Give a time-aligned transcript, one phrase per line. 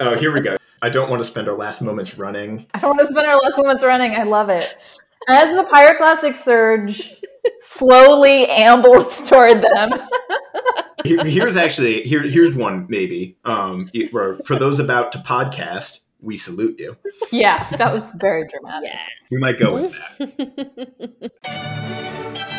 [0.00, 0.56] Oh, here we go.
[0.82, 2.66] I don't want to spend our last moments running.
[2.74, 4.14] I don't want to spend our last moments running.
[4.14, 4.76] I love it.
[5.28, 7.14] As the pyroclastic surge
[7.58, 9.90] slowly ambles toward them.
[11.04, 13.36] Here's actually here, here's one maybe.
[13.44, 16.96] Um, it- for those about to podcast, we salute you.
[17.30, 18.90] Yeah, that was very dramatic.
[19.30, 21.30] We might go with that.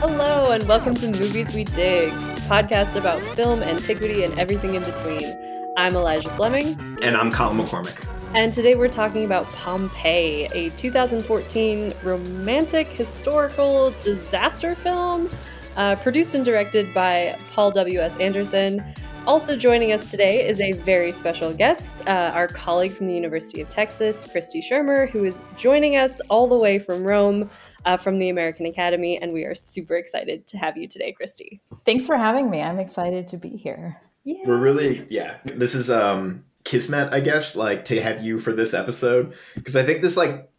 [0.00, 2.12] Hello, and welcome to Movies We Dig,
[2.48, 5.36] podcast about film, antiquity, and everything in between.
[5.76, 8.08] I'm Elijah Fleming, And I'm Colin McCormick.
[8.34, 15.28] and today we're talking about Pompeii, a 2014 romantic historical disaster film
[15.76, 18.16] uh, produced and directed by Paul W.S.
[18.18, 18.84] Anderson.
[19.26, 23.60] Also joining us today is a very special guest, uh, our colleague from the University
[23.60, 27.50] of Texas, Christy Shermer, who is joining us all the way from Rome
[27.88, 31.58] uh, from the American Academy, and we are super excited to have you today, Christy.
[31.86, 32.60] Thanks for having me.
[32.60, 33.98] I'm excited to be here.
[34.24, 34.42] Yeah.
[34.44, 35.38] We're really yeah.
[35.44, 39.84] This is um kismet, I guess, like to have you for this episode because I
[39.84, 40.50] think this like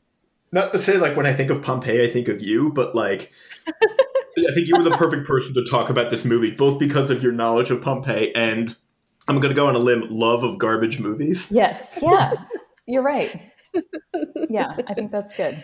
[0.52, 3.32] not to say like when I think of Pompeii, I think of you, but like
[3.68, 7.22] I think you were the perfect person to talk about this movie, both because of
[7.22, 8.76] your knowledge of Pompeii and
[9.28, 11.52] I'm gonna go on a limb, love of garbage movies.
[11.52, 12.34] Yes, yeah,
[12.88, 13.40] you're right.
[14.50, 15.64] Yeah, I think that's good.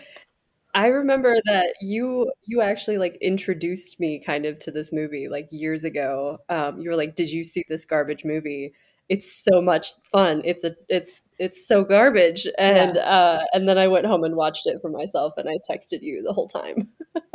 [0.76, 5.48] I remember that you you actually like introduced me kind of to this movie like
[5.50, 6.38] years ago.
[6.50, 8.74] Um, you were like, "Did you see this garbage movie?
[9.08, 10.42] It's so much fun.
[10.44, 14.66] It's a it's it's so garbage." And uh, and then I went home and watched
[14.66, 16.88] it for myself, and I texted you the whole time.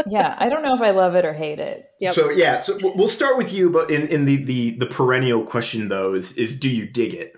[0.08, 1.90] Yeah, I don't know if I love it or hate it.
[2.00, 2.14] Yep.
[2.14, 5.44] So yeah, so we'll we'll start with you, but in, in the, the the perennial
[5.44, 7.36] question though is is do you dig it?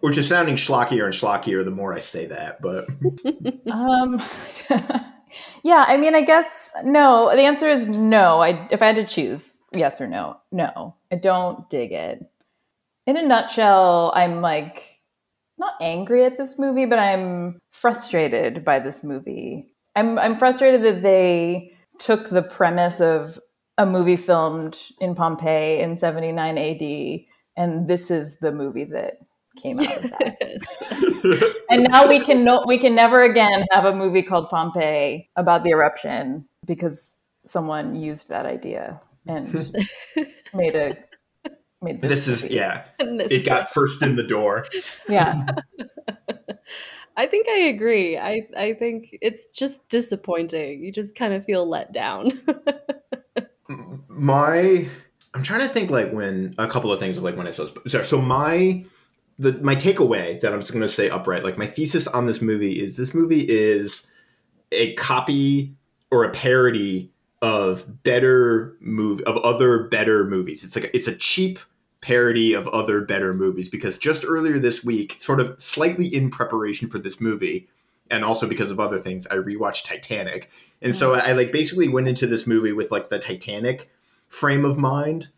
[0.00, 2.86] Which is sounding schlockier and schlockier the more I say that, but
[3.70, 4.22] Um,
[5.62, 7.30] yeah, I mean, I guess no.
[7.34, 8.40] The answer is no.
[8.40, 10.94] I if I had to choose, yes or no, no.
[11.10, 12.24] I don't dig it.
[13.06, 15.00] In a nutshell, I'm like
[15.58, 19.74] not angry at this movie, but I'm frustrated by this movie.
[19.94, 23.38] I'm I'm frustrated that they took the premise of
[23.78, 27.20] a movie filmed in Pompeii in 79 AD,
[27.56, 29.18] and this is the movie that
[29.56, 33.94] came out of that and now we can no, we can never again have a
[33.94, 39.76] movie called Pompeii about the eruption because someone used that idea and
[40.54, 40.96] made a
[41.82, 42.26] made this.
[42.26, 42.84] this is yeah.
[43.00, 44.66] And this It is got first in the door.
[45.08, 45.46] yeah
[47.18, 48.18] I think I agree.
[48.18, 50.84] I I think it's just disappointing.
[50.84, 52.30] You just kind of feel let down.
[54.08, 54.88] my
[55.34, 57.66] i'm trying to think like when a couple of things of like when i saw
[57.86, 58.84] so, so my
[59.38, 62.40] the my takeaway that i'm just going to say upright like my thesis on this
[62.40, 64.06] movie is this movie is
[64.72, 65.74] a copy
[66.10, 67.10] or a parody
[67.42, 70.64] of better movie of other better movies.
[70.64, 71.58] It's like it's a cheap
[72.00, 76.88] parody of other better movies because just earlier this week sort of slightly in preparation
[76.88, 77.68] for this movie
[78.10, 80.50] and also because of other things i rewatched titanic.
[80.82, 83.90] And so I, I like basically went into this movie with like the titanic
[84.28, 85.28] frame of mind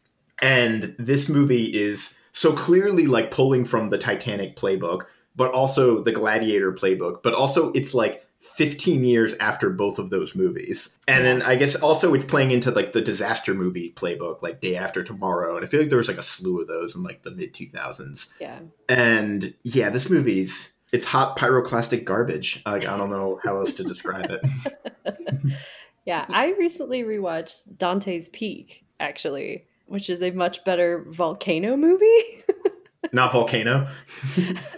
[0.41, 5.03] and this movie is so clearly like pulling from the titanic playbook
[5.35, 10.37] but also the gladiator playbook but also it's like 15 years after both of those
[10.37, 10.97] movies.
[11.09, 14.77] And then i guess also it's playing into like the disaster movie playbook like day
[14.77, 17.25] after tomorrow and i feel like there was like a slew of those in like
[17.25, 18.61] the mid 2000s yeah.
[18.89, 22.63] and yeah this movie's it's hot pyroclastic garbage.
[22.65, 25.53] Like i don't know how else to describe it.
[26.09, 32.45] Yeah, I recently rewatched Dante's Peak, actually, which is a much better volcano movie.
[33.13, 33.89] not volcano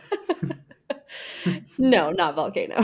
[1.78, 2.76] no, not volcano.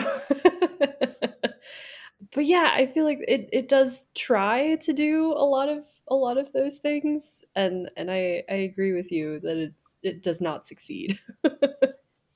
[2.34, 6.14] but yeah, I feel like it, it does try to do a lot of a
[6.14, 10.41] lot of those things, and and I I agree with you that it's it does
[10.41, 11.19] not succeed.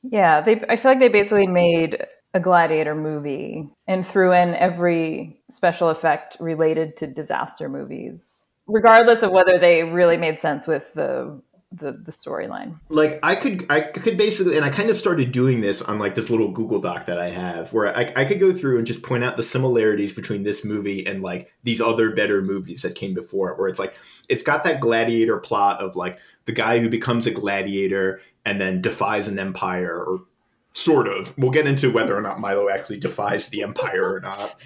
[0.02, 5.42] yeah they i feel like they basically made a gladiator movie and threw in every
[5.50, 11.40] special effect related to disaster movies regardless of whether they really made sense with the
[11.72, 12.80] the, the storyline.
[12.88, 16.16] Like I could I could basically and I kind of started doing this on like
[16.16, 19.02] this little Google Doc that I have where I, I could go through and just
[19.02, 23.14] point out the similarities between this movie and like these other better movies that came
[23.14, 23.94] before it where it's like
[24.28, 28.82] it's got that gladiator plot of like the guy who becomes a gladiator and then
[28.82, 30.24] defies an empire or
[30.72, 31.36] sort of.
[31.38, 34.60] We'll get into whether or not Milo actually defies the empire or not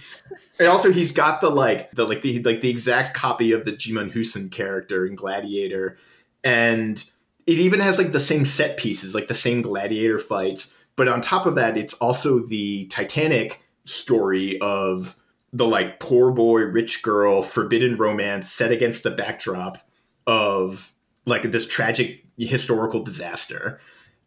[0.58, 3.72] and also he's got the like the like the like the exact copy of the
[3.72, 5.98] Djimon Hounsou character in Gladiator
[6.42, 7.02] and
[7.46, 10.72] it even has like the same set pieces, like the same gladiator fights.
[10.96, 15.16] But on top of that, it's also the Titanic story of
[15.52, 19.78] the like poor boy, rich girl, forbidden romance set against the backdrop
[20.26, 20.92] of
[21.26, 23.80] like this tragic historical disaster.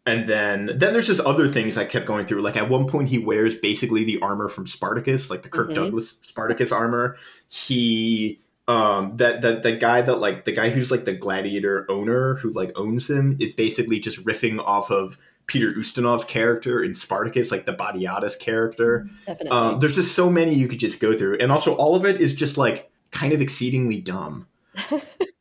[0.08, 2.40] And then then there's just other things I kept going through.
[2.42, 5.74] Like at one point he wears basically the armor from Spartacus, like the Kirk Mhm.
[5.74, 7.16] Douglas Spartacus armor.
[7.48, 12.34] He um that that the guy that like the guy who's like the gladiator owner
[12.36, 17.50] who like owns him is basically just riffing off of Peter Ustinov's character in Spartacus,
[17.50, 19.08] like the Batiatus character.
[19.26, 19.50] Definitely.
[19.50, 22.20] Um, there's just so many you could just go through, and also all of it
[22.20, 24.46] is just like kind of exceedingly dumb.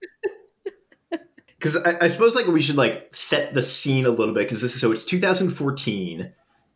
[1.59, 4.61] Because I, I suppose like we should like set the scene a little bit because
[4.61, 6.31] this is so it's 2014,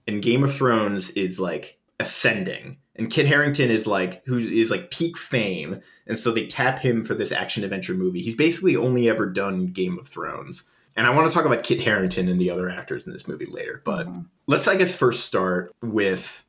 [0.08, 4.90] and Game of Thrones is like ascending, and Kit Harington is like who is like
[4.92, 8.22] peak fame, and so they tap him for this action adventure movie.
[8.22, 11.82] He's basically only ever done Game of Thrones, and I want to talk about Kit
[11.82, 14.26] Harington and the other actors in this movie later, but Mhm.
[14.48, 16.44] let's I guess first start with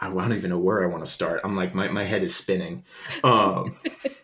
[0.00, 1.40] I don't even know where I want to start.
[1.44, 2.84] I'm like my, my head is spinning.
[3.24, 3.76] Um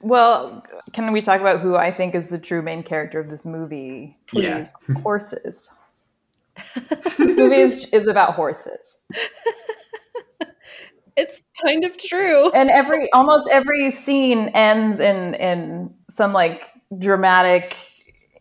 [0.00, 3.44] Well, can we talk about who I think is the true main character of this
[3.44, 4.16] movie?
[4.32, 4.68] Yeah.
[5.02, 5.70] horses.
[7.18, 9.04] this movie is, is about horses,
[11.16, 12.50] it's kind of true.
[12.50, 17.76] and every almost every scene ends in in some like dramatic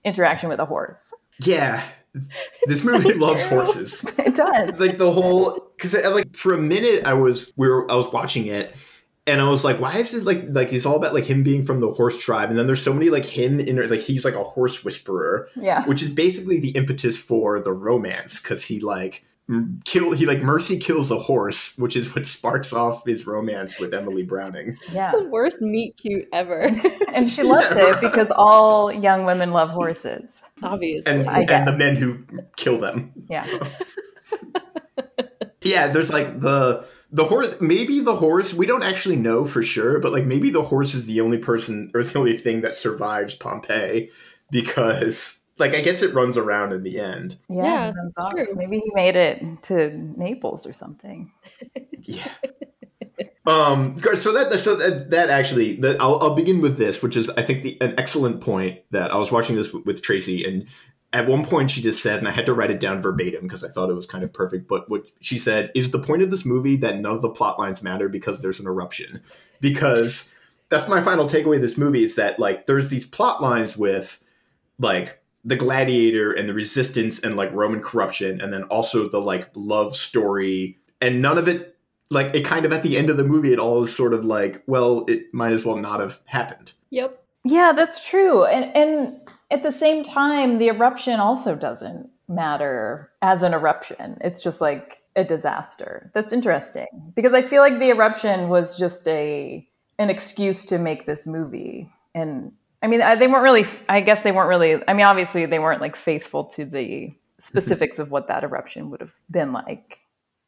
[0.04, 1.14] interaction with a horse.
[1.42, 1.84] yeah.
[2.66, 3.58] This movie so loves true.
[3.58, 4.04] horses.
[4.18, 4.70] It does.
[4.70, 8.12] It's like the whole because like for a minute I was we were I was
[8.12, 8.76] watching it
[9.28, 11.64] and I was like, why is it like like it's all about like him being
[11.64, 14.36] from the horse tribe and then there's so many like him in like he's like
[14.36, 15.86] a horse whisperer yeah.
[15.86, 19.24] which is basically the impetus for the romance because he like
[19.86, 23.94] kill he like mercy kills a horse which is what sparks off his romance with
[23.94, 24.78] Emily Browning.
[24.92, 25.12] Yeah.
[25.12, 26.70] the worst meet cute ever.
[27.14, 30.44] And she loves Yeah, it because all young women love horses.
[30.62, 31.12] Obviously.
[31.12, 32.20] and I and the men who
[32.58, 33.12] kill them.
[33.28, 33.48] Yeah.
[35.62, 37.60] Yeah, there's like the the horse.
[37.62, 38.54] Maybe the horse.
[38.54, 41.92] We don't actually know for sure, but like maybe the horse is the only person
[41.94, 44.10] or the only thing that survives Pompeii
[44.52, 47.38] because like I guess it runs around in the end.
[47.50, 47.64] Yeah.
[47.64, 48.34] Yeah, runs off.
[48.34, 48.48] true.
[48.56, 51.32] Maybe he made it to Naples or something.
[52.10, 52.32] Yeah.
[53.46, 53.98] Um.
[54.16, 57.42] So that so that, that actually that I'll, I'll begin with this, which is I
[57.42, 60.68] think the, an excellent point that I was watching this with, with Tracy, and
[61.14, 63.64] at one point she just said, and I had to write it down verbatim because
[63.64, 64.68] I thought it was kind of perfect.
[64.68, 67.58] But what she said is the point of this movie that none of the plot
[67.58, 69.22] lines matter because there's an eruption.
[69.62, 70.30] Because
[70.70, 74.22] that's my final takeaway of this movie is that like there's these plot lines with
[74.80, 79.50] like the gladiator and the resistance and like Roman corruption, and then also the like
[79.56, 81.78] love story, and none of it
[82.10, 84.24] like it kind of at the end of the movie it all is sort of
[84.24, 87.22] like well it might as well not have happened yep.
[87.50, 88.46] Yeah, that's true.
[88.46, 94.18] And and at the same time, the eruption also doesn't matter as an eruption.
[94.22, 96.12] It's just like a disaster.
[96.14, 99.68] That's interesting because I feel like the eruption was just a
[100.00, 101.90] an excuse to make this movie.
[102.14, 102.52] And
[102.82, 103.66] I mean, uh, they weren't really.
[103.90, 104.82] I guess they weren't really.
[104.88, 109.02] I mean, obviously, they weren't like faithful to the specifics of what that eruption would
[109.02, 110.00] have been like.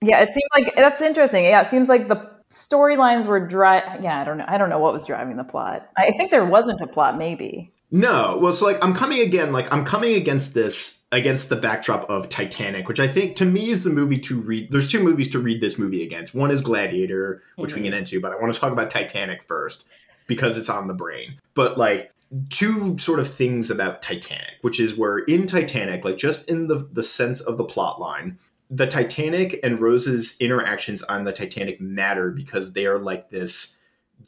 [0.02, 1.46] Yeah, it seemed like that's interesting.
[1.46, 4.00] Yeah, it seems like the storylines were dry.
[4.02, 4.46] Yeah, I don't know.
[4.48, 5.90] I don't know what was driving the plot.
[5.98, 7.18] I think there wasn't a plot.
[7.18, 7.72] Maybe.
[7.92, 12.08] No well so like i'm coming again like i'm coming against this against the backdrop
[12.10, 15.28] of titanic which i think to me is the movie to read there's two movies
[15.30, 17.86] to read this movie against one is gladiator which we Mhm.
[17.86, 19.86] get into but i want to talk about titanic first
[20.28, 22.12] because it's on the brain but like
[22.50, 26.88] two sort of things about titanic which is where in titanic like just in the
[26.94, 28.38] the sense of the plot line
[28.72, 33.76] the Titanic and Rose's interactions on the Titanic matter because they are like this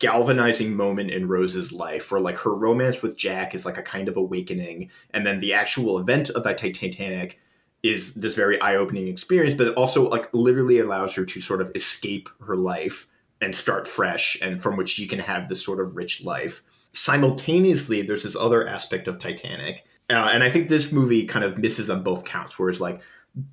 [0.02, 4.10] galvanizing moment in Rose's life where like her romance with Jack is like a kind
[4.10, 7.40] of awakening and then the actual event of that Titanic
[7.84, 11.72] is this very eye-opening experience but it also like literally allows her to sort of
[11.76, 13.08] escape her life
[13.42, 16.64] and start fresh and from which she can have this sort of rich life.
[16.90, 21.60] Simultaneously there's this other aspect of Titanic uh, and I think this movie kind of
[21.60, 23.04] misses on both counts whereas like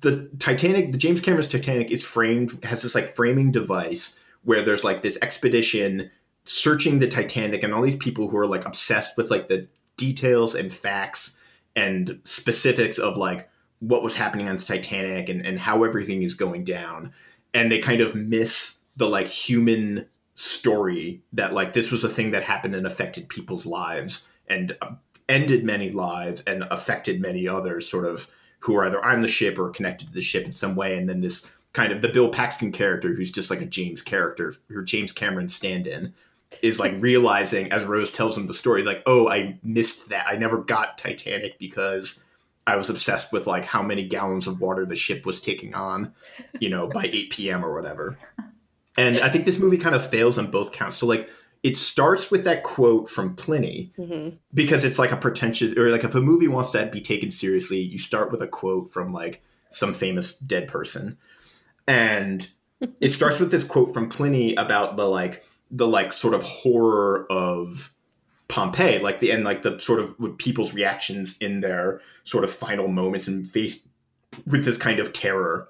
[0.01, 4.83] the Titanic, the James Cameron's Titanic is framed has this like framing device where there's
[4.83, 6.09] like this expedition
[6.45, 9.67] searching the Titanic and all these people who are like obsessed with like the
[9.97, 11.35] details and facts
[11.75, 16.33] and specifics of like what was happening on the Titanic and, and how everything is
[16.33, 17.13] going down.
[17.53, 20.05] And they kind of miss the like human
[20.35, 24.91] story that like this was a thing that happened and affected people's lives and uh,
[25.27, 28.27] ended many lives and affected many others sort of
[28.59, 30.97] who are either on the ship or connected to the ship in some way.
[30.97, 34.53] And then this kind of the Bill Paxton character, who's just like a James character,
[34.73, 36.13] or James Cameron stand in,
[36.61, 40.27] is like realizing as Rose tells him the story, like, oh, I missed that.
[40.27, 42.23] I never got Titanic because
[42.67, 46.13] I was obsessed with like how many gallons of water the ship was taking on,
[46.59, 47.63] you know, by 8 p.m.
[47.65, 48.17] or whatever.
[48.97, 50.97] And I think this movie kind of fails on both counts.
[50.97, 51.29] So like
[51.63, 54.37] it starts with that quote from Pliny Mhm.
[54.53, 57.79] because it's like a pretentious or like if a movie wants to be taken seriously,
[57.79, 61.17] you start with a quote from like some famous dead person.
[61.87, 62.47] And
[63.01, 67.27] it starts with this quote from Pliny about the like the like sort of horror
[67.29, 67.93] of
[68.47, 72.87] Pompeii, like the and like the sort of people's reactions in their sort of final
[72.87, 73.87] moments and faced
[74.47, 75.69] with this kind of terror.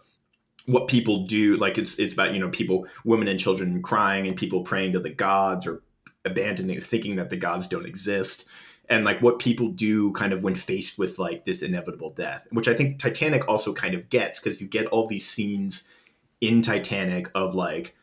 [0.66, 4.38] What people do, like it's it's about you know people, women and children crying, and
[4.38, 5.82] people praying to the gods or
[6.24, 8.46] abandoning, thinking that the gods don't exist,
[8.88, 12.68] and like what people do kind of when faced with like this inevitable death, which
[12.68, 15.84] I think Titanic also kind of gets because you get all these scenes
[16.40, 17.96] in Titanic of like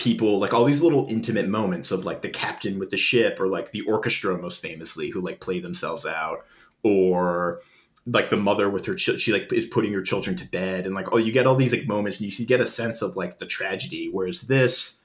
[0.00, 3.48] people like all these little intimate moments of like the captain with the ship or
[3.48, 6.38] like the orchestra most famously who like play themselves out
[6.82, 7.60] or
[8.06, 10.94] like the mother with her ch- she like is putting her children to bed and
[10.94, 13.14] like oh you get all these like moments and you, you get a sense of
[13.14, 15.00] like the tragedy whereas this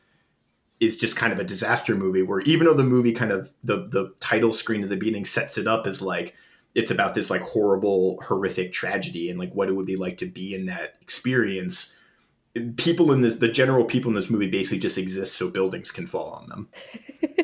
[0.79, 3.89] is just kind of a disaster movie where even though the movie kind of the
[3.89, 6.35] the title screen at the beginning sets it up as like
[6.73, 10.25] it's about this like horrible horrific tragedy and like what it would be like to
[10.25, 11.93] be in that experience
[12.77, 16.07] people in this the general people in this movie basically just exist so buildings can
[16.07, 16.69] fall on them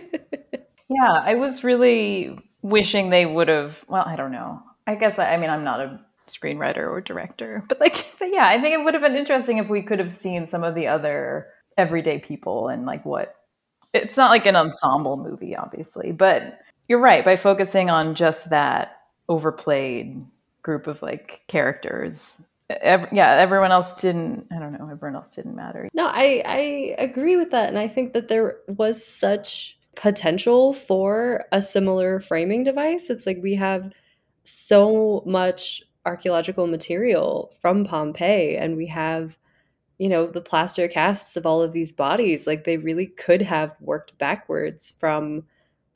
[0.91, 3.83] Yeah, I was really wishing they would have.
[3.87, 4.61] Well, I don't know.
[4.85, 8.45] I guess I, I mean I'm not a screenwriter or director, but like, but yeah,
[8.45, 10.87] I think it would have been interesting if we could have seen some of the
[10.87, 13.35] other everyday people and like what.
[13.93, 17.25] It's not like an ensemble movie, obviously, but you're right.
[17.25, 20.25] By focusing on just that overplayed
[20.61, 22.41] group of like characters,
[22.81, 24.47] ev- yeah, everyone else didn't.
[24.51, 24.89] I don't know.
[24.91, 25.89] Everyone else didn't matter.
[25.93, 31.45] No, I I agree with that, and I think that there was such potential for
[31.51, 33.09] a similar framing device.
[33.09, 33.91] It's like we have
[34.43, 39.37] so much archaeological material from Pompeii, and we have,
[39.97, 42.47] you know, the plaster casts of all of these bodies.
[42.47, 45.43] Like they really could have worked backwards from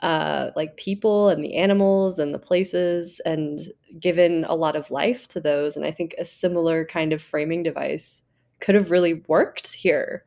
[0.06, 3.70] uh, like people and the animals and the places and
[4.00, 5.76] given a lot of life to those.
[5.76, 8.22] And I think a similar kind of framing device
[8.60, 10.24] could have really worked here.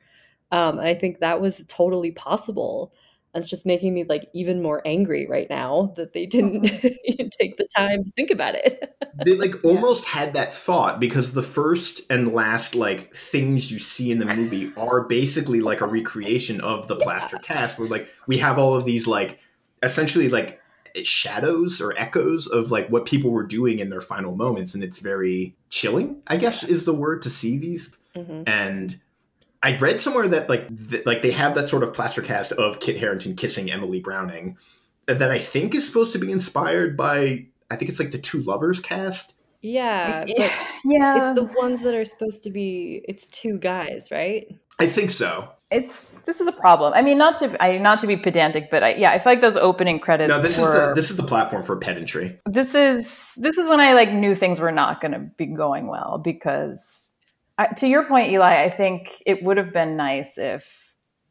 [0.51, 2.93] Um, I think that was totally possible.
[3.37, 6.63] It's just making me like even more angry right now that they didn't
[7.39, 8.97] take the time to think about it.
[9.25, 14.11] they like almost had that thought because the first and last like things you see
[14.11, 18.39] in the movie are basically like a recreation of the plaster cast where like we
[18.39, 19.39] have all of these like
[19.83, 20.61] essentially like
[21.03, 24.99] shadows or echoes of like what people were doing in their final moments and it's
[25.01, 28.45] very chilling i guess is the word to see these Mhm.
[28.49, 29.01] and
[29.63, 32.79] I read somewhere that like th- like they have that sort of plaster cast of
[32.81, 34.57] Kit Harington kissing Emily Browning
[35.07, 38.43] that I think is supposed to be inspired by I think it's like the Two
[38.43, 39.35] Lovers cast.
[39.61, 40.53] Yeah, but
[40.85, 43.03] yeah, it's the ones that are supposed to be.
[43.09, 44.47] It's two guys, right?
[44.79, 45.51] I think so.
[45.71, 46.95] It's this is a problem.
[46.95, 49.43] I mean, not to I not to be pedantic, but I, yeah, I feel like
[49.43, 50.31] those opening credits.
[50.31, 52.39] No, this is the this is the platform for pedantry.
[52.47, 55.89] this is this is when I like knew things were not going to be going
[55.89, 57.13] well because
[57.59, 60.67] I, to your point, Eli, I think it would have been nice if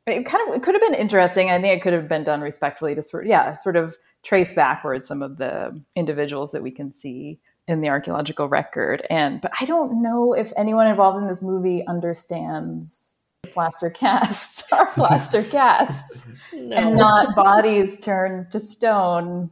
[0.06, 1.50] it kind of it could have been interesting.
[1.50, 5.08] I think it could have been done respectfully to sort yeah sort of trace backwards
[5.08, 9.06] some of the individuals that we can see in the archaeological record.
[9.10, 13.15] And but I don't know if anyone involved in this movie understands
[13.51, 16.75] plaster casts are plaster casts No.
[16.75, 19.50] and not bodies turned to stone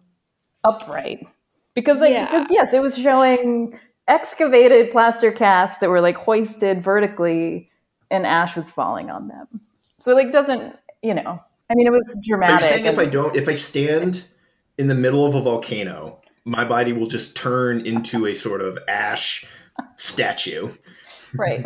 [0.63, 1.25] upright
[1.73, 2.25] because like Yeah.
[2.25, 7.69] because yes it was showing excavated plaster casts that were like hoisted vertically
[8.11, 9.47] and ash was falling on them
[9.99, 12.99] so it like doesn't you know i mean it was Are you dramatic saying if
[12.99, 14.25] I don't if I stand
[14.77, 18.77] in the middle of a volcano, my body will just turn into a sort of
[18.89, 19.45] ash
[19.95, 20.69] statue?
[21.33, 21.65] right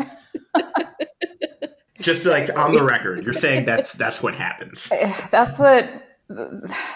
[2.00, 4.90] Just like on the record, you're saying that's that's what happens.
[5.32, 6.06] that's what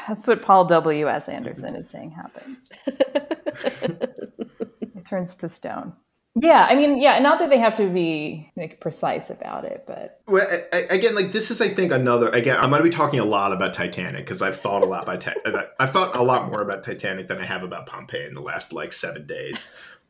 [0.07, 2.69] that's what paul w.s anderson is saying happens
[3.83, 5.91] it turns to stone
[6.35, 10.21] yeah i mean yeah not that they have to be like precise about it but
[10.27, 12.29] Well, I, I, again, like this is, I think, another.
[12.29, 15.03] Again, I'm going to be talking a lot about Titanic because I've thought a lot
[15.03, 15.19] about.
[15.21, 18.33] Ti- about- I've thought a lot more about Titanic than I have about Pompeii in
[18.33, 19.67] the last like seven days.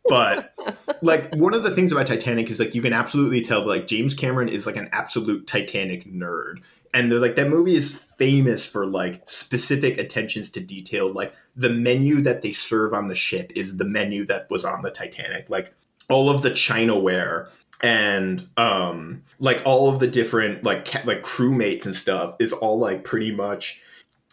[0.10, 0.53] But
[1.01, 3.88] like one of the things about Titanic is like you can absolutely tell that like
[3.88, 6.62] James Cameron is like an absolute Titanic nerd,
[6.93, 11.12] and they're like that movie is famous for like specific attentions to detail.
[11.12, 14.81] Like the menu that they serve on the ship is the menu that was on
[14.81, 15.50] the Titanic.
[15.50, 15.74] Like
[16.10, 17.48] all of the chinaware
[17.81, 22.79] and um like all of the different like ca- like crewmates and stuff is all
[22.79, 23.81] like pretty much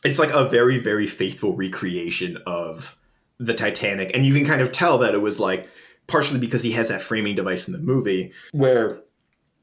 [0.04, 2.96] it's like a very very faithful recreation of
[3.40, 5.68] the Titanic and you can kind of tell that it was like
[6.06, 9.00] partially because he has that framing device in the movie where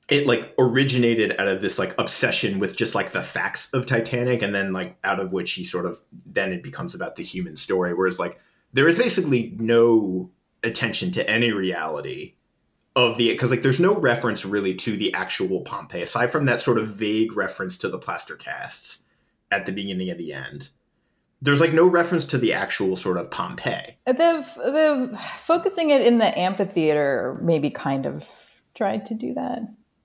[0.09, 4.41] it like originated out of this like obsession with just like the facts of Titanic,
[4.41, 7.55] and then like out of which he sort of then it becomes about the human
[7.55, 7.93] story.
[7.93, 8.39] Whereas like
[8.73, 10.31] there is basically no
[10.63, 12.35] attention to any reality
[12.95, 16.59] of the because like there's no reference really to the actual Pompeii aside from that
[16.59, 19.03] sort of vague reference to the plaster casts
[19.51, 20.69] at the beginning and the end.
[21.41, 23.97] There's like no reference to the actual sort of Pompeii.
[24.05, 28.27] The the focusing it in the amphitheater maybe kind of
[28.73, 29.59] tried to do that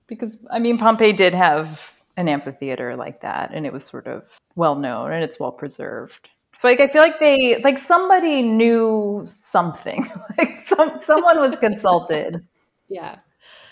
[0.07, 4.23] because I mean Pompeii did have an amphitheater like that and it was sort of
[4.55, 6.29] well known and it's well preserved.
[6.57, 10.11] So like I feel like they like somebody knew something.
[10.37, 12.45] like some someone was consulted.
[12.89, 13.17] yeah.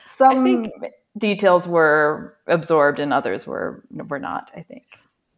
[0.05, 0.69] Some think-
[1.17, 4.83] details were absorbed and others were were not, I think.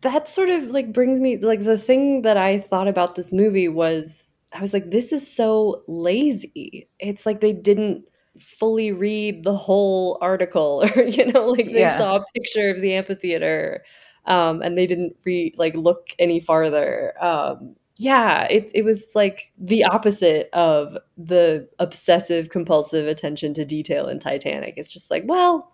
[0.04, 3.70] That sort of like brings me like the thing that I thought about this movie
[3.70, 6.88] was I was like this is so lazy.
[7.00, 8.06] It's like they didn't
[8.40, 11.98] fully read the whole article or you know like they Yeah.
[11.98, 13.84] saw a picture of the amphitheater
[14.26, 17.14] um and they didn't re like look any farther.
[17.24, 24.08] Um yeah, it it was like the opposite of the obsessive compulsive attention to detail
[24.08, 24.74] in Titanic.
[24.78, 25.72] It's just like, well,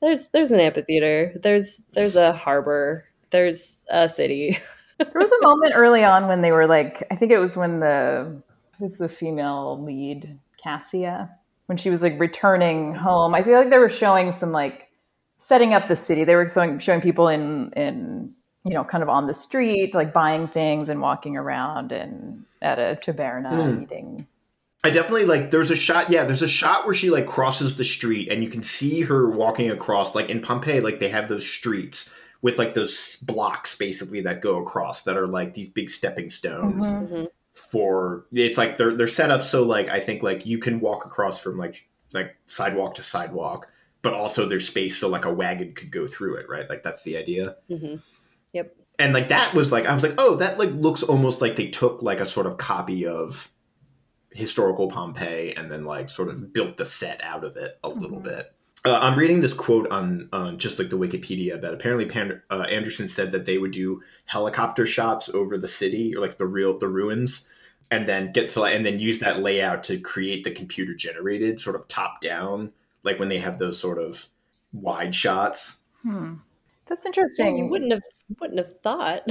[0.00, 4.58] there's there's an amphitheater, there's there's a harbor, there's a city.
[4.98, 7.78] There was a moment early on when they were like, I think it was when
[7.78, 8.42] the
[8.80, 11.30] who's the female lead, Cassia,
[11.66, 13.32] when she was like returning home.
[13.32, 14.90] I feel like they were showing some like
[15.38, 16.24] setting up the city.
[16.24, 20.12] They were showing showing people in in you know kind of on the street, like
[20.12, 23.82] buying things and walking around and at a taberna Hmm.
[23.84, 24.26] eating.
[24.82, 27.84] I definitely like there's a shot yeah there's a shot where she like crosses the
[27.84, 31.46] street and you can see her walking across like in Pompeii like they have those
[31.48, 32.10] streets
[32.42, 36.84] with like those blocks basically that go across that are like these big stepping stones
[36.86, 37.08] Mhm.
[37.10, 37.28] Mhm.
[37.52, 41.04] for it's like they're they're set up so like I think like you can walk
[41.04, 43.68] across from like like sidewalk to sidewalk
[44.02, 47.02] but also there's space so like a wagon could go through it right like that's
[47.02, 48.00] the idea Mhm.
[48.52, 48.74] Yep.
[49.00, 51.68] And like that was like I was like, oh, that like looks almost like they
[51.68, 53.48] took like a sort of copy of
[54.32, 58.18] historical Pompeii and then like sort of built the set out of it a little
[58.20, 58.24] Mhm.
[58.24, 58.52] bit.
[58.88, 62.64] Uh, I'm reading this quote on uh, just like the Wikipedia, but apparently Pan- uh,
[62.70, 66.78] Anderson said that they would do helicopter shots over the city or like the real
[66.78, 67.46] the ruins,
[67.90, 71.76] and then get to and then use that layout to create the computer generated sort
[71.76, 72.72] of top down,
[73.02, 74.26] like when they have those sort of
[74.72, 75.76] wide shots.
[76.02, 76.36] Hmm.
[76.86, 77.58] That's Yeah, interesting.
[77.58, 78.02] you wouldn't have
[78.40, 79.22] wouldn't have thought.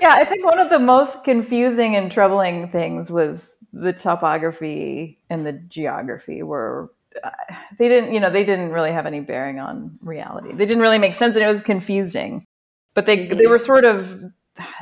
[0.00, 5.46] yeah, I think one of the most confusing and troubling things was the topography and
[5.46, 6.90] the geography were
[7.78, 10.50] they didn't, you know, they didn't really have any bearing on reality.
[10.52, 12.44] They didn't really make sense and it was confusing.
[12.94, 13.66] But they they were mm-hmm.
[13.66, 14.24] sort of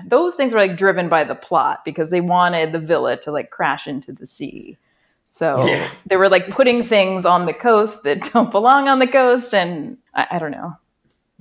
[0.06, 3.50] those things were like driven by the plot because they wanted the villa to like
[3.50, 4.76] crash into the sea.
[5.28, 5.88] So Yeah.
[6.06, 9.98] they were like putting things on the coast that don't belong on the coast and
[10.14, 10.76] I, I don't know.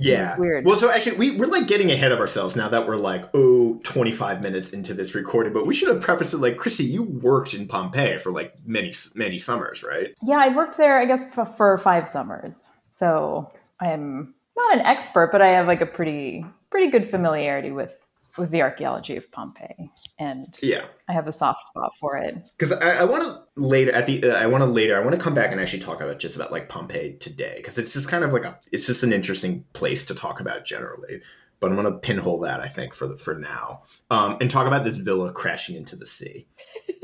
[0.02, 0.38] Yeah.
[0.38, 0.66] Weird.
[0.66, 3.80] Well, so actually, we, we're like getting ahead of ourselves now that we're like, oh,
[3.84, 5.54] 25 minutes into this recording.
[5.54, 8.94] But we should have prefaced it like, Chrissy, you worked in Pompeii for like many,
[9.16, 10.14] many summers, right?
[10.24, 12.70] Yeah, I worked there, I guess, for, for five summers.
[12.92, 18.01] So I'm not an expert, but I have like a pretty pretty good familiarity with
[18.38, 19.90] with the archaeology of Pompeii,
[20.20, 20.86] and Yeah.
[21.08, 22.36] I have a soft spot for it.
[22.58, 25.12] Because I, I want to later at the uh, I want to later I want
[25.14, 28.08] to come back and actually talk about just about like Pompeii today because it's just
[28.10, 31.22] kind of like a it's just an interesting place to talk about generally.
[31.60, 34.84] But I'm gonna pinhole that I think for the, for now, um, and talk about
[34.84, 36.48] this villa crashing into the sea.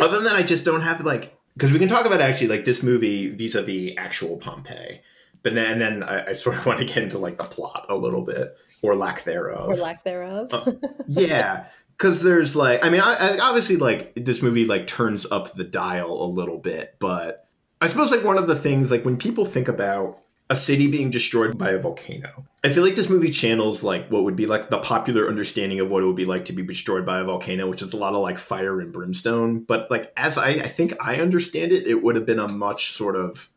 [0.00, 2.64] Other than that, I just don't have like because we can talk about actually like
[2.64, 5.00] this movie vis-a-vis actual Pompeii,
[5.48, 7.86] but then and then I, I sort of want to get into like the plot
[7.88, 8.48] a little bit
[8.82, 10.52] or lack thereof or lack thereof.
[10.52, 10.72] Uh,
[11.08, 15.54] yeah because there's like i mean I, I, obviously like this movie like turns up
[15.54, 17.48] the dial a little bit but
[17.80, 21.10] i suppose like one of the things like when people think about a city being
[21.10, 24.70] destroyed by a volcano i feel like this movie channels like what would be like
[24.70, 27.68] the popular understanding of what it would be like to be destroyed by a volcano
[27.68, 30.94] which is a lot of like fire and brimstone but like as i i think
[31.00, 33.50] i understand it it would have been a much sort of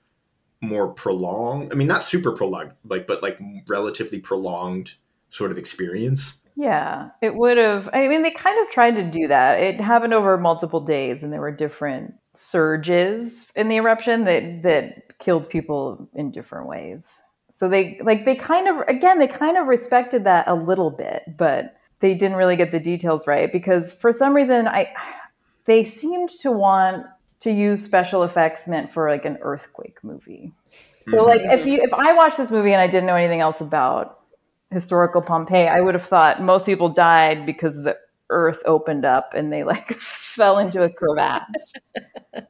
[0.62, 4.96] more prolonged i mean not super prolonged like but like relatively prolonged
[5.30, 7.90] sort of experience Yeah, it would have.
[7.94, 9.60] I mean, they kind of tried to do that.
[9.60, 15.18] It happened over multiple days, and there were different surges in the eruption that that
[15.20, 17.22] killed people in different ways.
[17.50, 21.24] So they like they kind of again they kind of respected that a little bit,
[21.38, 24.94] but they didn't really get the details right because for some reason I
[25.66, 27.06] they seemed to want
[27.42, 30.54] to use special effects meant for like an earthquake movie.
[31.04, 31.26] So Mhm.
[31.28, 34.20] like if you if I watched this movie and I didn't know anything else about
[34.70, 37.98] historical Pompeii, I would have thought most people died because the
[38.30, 41.74] earth opened up and they like fell into a crevasse.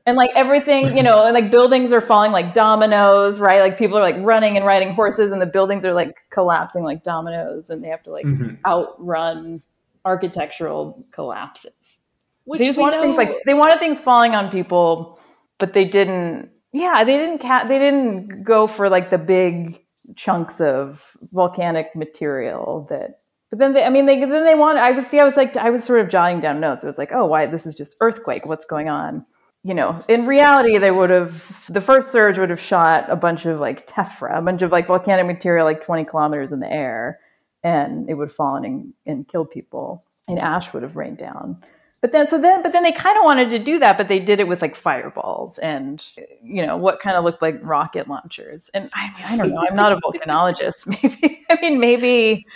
[0.06, 3.62] and like everything, you know, and like buildings are falling like dominoes, right?
[3.62, 7.02] Like people are like running and riding horses and the buildings are like collapsing like
[7.04, 8.58] dominoes and they have to like Mhm.
[8.68, 9.64] outrun
[10.06, 12.00] architectural collapses.
[12.46, 15.20] Which they just wanted know- things like they wanted things falling on people,
[15.60, 16.50] but they didn't.
[16.74, 17.40] Yeah, they didn't.
[17.40, 19.80] Ca- they didn't go for like the big
[20.16, 23.20] chunks of volcanic material that.
[23.50, 24.78] But then they, I mean, they then they want.
[24.78, 25.20] I was see.
[25.20, 26.86] I was like, I was sort of jotting down notes.
[26.86, 28.46] It was like, oh, why this is just earthquake?
[28.46, 29.26] What's going on?
[29.64, 33.46] You know, in reality, they would have the first surge would have shot a bunch
[33.46, 37.20] of like tephra, a bunch of like volcanic material, like twenty kilometers in the air,
[37.62, 41.62] and it would have fallen and, and killed people, and ash would have rained down.
[42.02, 44.20] But then, so then, but then they kind of wanted to do that, but they
[44.20, 46.04] did it with like fireballs and,
[46.44, 48.72] you know, what kind of looked like rocket launchers.
[48.74, 49.64] And I mean, I don't know.
[49.70, 50.88] I'm not a volcanologist.
[50.88, 52.48] Maybe, I mean, maybe,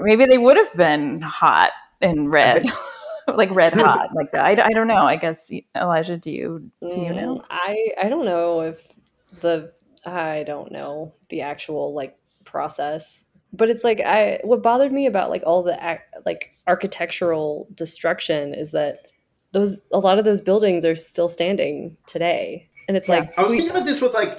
[0.00, 2.66] maybe they would have been hot and red,
[3.34, 4.44] like red hot, like that.
[4.44, 5.06] I, I don't know.
[5.06, 7.36] I guess Elijah, do you do you know?
[7.36, 8.86] Mm, I I don't know if
[9.40, 9.72] the
[10.04, 15.30] I don't know the actual like process, but it's like I what bothered me about
[15.30, 19.06] like all the ac- like architectural destruction is that
[19.52, 23.20] those a lot of those buildings are still standing today, and it's Yeah.
[23.20, 24.38] like I was thinking about this with like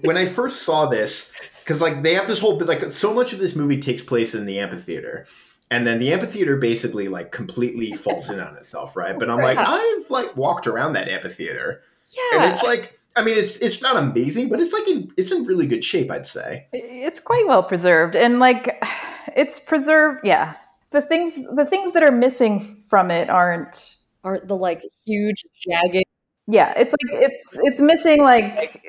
[0.02, 1.30] when I first saw this
[1.60, 4.46] because like they have this whole like so much of this movie takes place in
[4.46, 5.26] the amphitheater.
[5.68, 9.18] And then the amphitheater basically like completely falls in on itself, right?
[9.18, 9.66] But I'm like, Right.
[10.00, 11.82] I've like walked around that amphitheater,
[12.12, 15.32] yeah, and it's like, I mean, it's it's not amazing, but it's like in, it's
[15.32, 16.68] in really good shape, I'd say.
[16.72, 18.80] It's quite well preserved, and like,
[19.36, 20.20] it's preserved.
[20.22, 20.54] Yeah,
[20.96, 26.06] the things the things that are missing from it aren't aren't the like huge jagged
[26.46, 28.82] yeah it's like it's it's missing like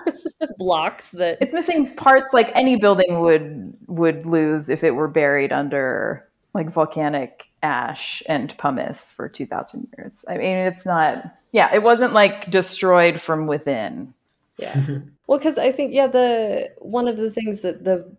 [0.56, 5.52] blocks that it's missing parts like any building would would lose if it were buried
[5.52, 11.82] under like volcanic ash and pumice for 2000 years i mean it's not yeah it
[11.82, 14.14] wasn't like destroyed from within
[14.60, 14.76] Yeah.
[15.26, 18.14] well, because I think yeah, the one of the things that the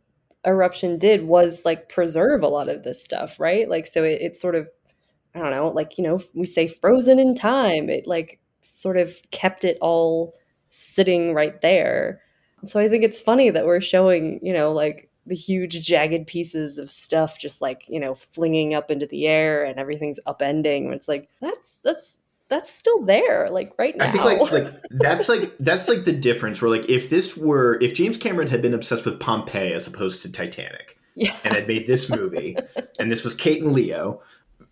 [0.45, 3.69] eruption did was like preserve a lot of this stuff, right?
[3.69, 4.67] Like, so it, it sort of,
[5.36, 7.89] I don't know, like you know, we say frozen in time.
[7.89, 10.36] It like sort of kept it all
[10.69, 12.21] sitting right there.
[12.65, 16.77] So I think it's funny that we're showing, you know, like the huge jagged pieces
[16.77, 20.91] of stuff just like you know flinging up into the air and everything's upending.
[20.93, 22.15] It's like that's that's
[22.52, 24.06] that's still there, like right now.
[24.06, 27.80] I think like like that's like that's like the difference where like if this were
[27.82, 31.34] if James Cameron had been obsessed with Pompeii as opposed to Titanic yeah.
[31.46, 32.58] and had made this movie
[33.00, 34.22] and this was Kate and Leo,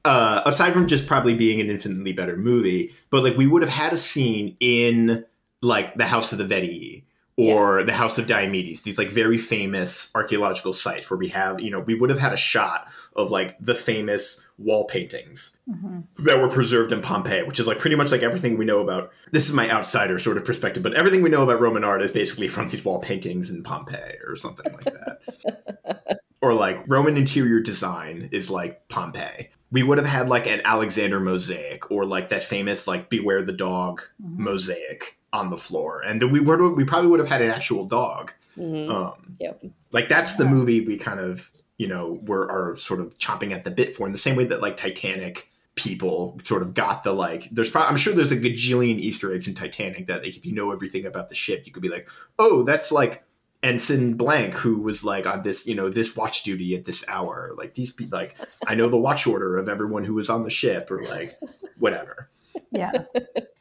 [0.04, 3.72] uh, aside from just probably being an infinitely better movie, but like we would have
[3.72, 5.24] had a scene in
[5.62, 7.06] like the House of the Vettii
[7.40, 11.72] or the House of Diomedes, these like very famous archaeological sites where we have, you
[11.72, 16.02] know, we would have had a shot of like the famous wall paintings mm-hmm.
[16.26, 19.10] that were preserved in Pompeii, which is like pretty much like everything we know about.
[19.32, 22.12] This is my outsider sort of perspective, but everything we know about Roman art is
[22.12, 26.20] basically from these wall paintings in Pompeii or something like that.
[26.42, 29.50] or like Roman interior design is like Pompeii.
[29.72, 33.54] We would have had like an Alexander mosaic or like that famous like Beware the
[33.54, 34.44] Dog mm-hmm.
[34.44, 37.86] mosaic on the floor, and then we would we probably would have had an actual
[37.86, 38.34] dog.
[38.58, 38.90] Mhm.
[38.90, 39.64] Um, Yep.
[39.92, 43.64] like that's the movie we kind of you know were are sort of chomping at
[43.64, 47.14] the bit for in the same way that like Titanic people sort of got the
[47.14, 50.46] like there's probably I'm sure there's a gajillion Easter eggs in Titanic that like if
[50.46, 53.24] you know everything about the ship you could be like oh that's like
[53.64, 57.54] ensign blank who was like on this you know this watch duty at this hour
[57.58, 58.36] like these be like
[58.68, 61.38] I know the watch order of everyone who was on the ship or like
[61.78, 62.30] whatever
[62.72, 62.92] yeah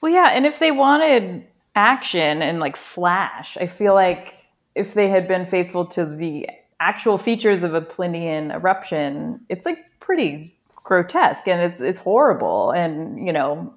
[0.00, 3.56] well yeah and if they wanted action and like flash.
[3.56, 6.48] I feel like if they had been faithful to the
[6.80, 10.54] actual features of a plinian eruption it's like pretty
[10.84, 12.70] grotesque and it's it's horrible.
[12.70, 13.74] And you know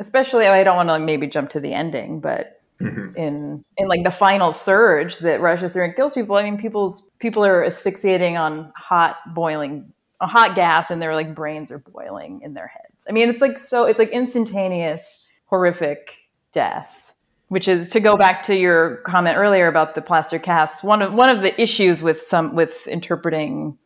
[0.00, 3.14] especially i don't want to like maybe jump to the ending but Mhm.
[3.14, 7.10] in in like the final surge that rushes through and kills people i mean people's
[7.18, 12.40] people are asphyxiating on hot boiling a hot gas and their like brains are boiling
[12.42, 13.06] in their heads.
[13.08, 16.14] I mean it's like so it's like instantaneous horrific
[16.52, 16.99] death
[17.50, 21.12] which is to go back to your comment earlier about the plaster casts one of
[21.12, 23.76] one of the issues with some with interpreting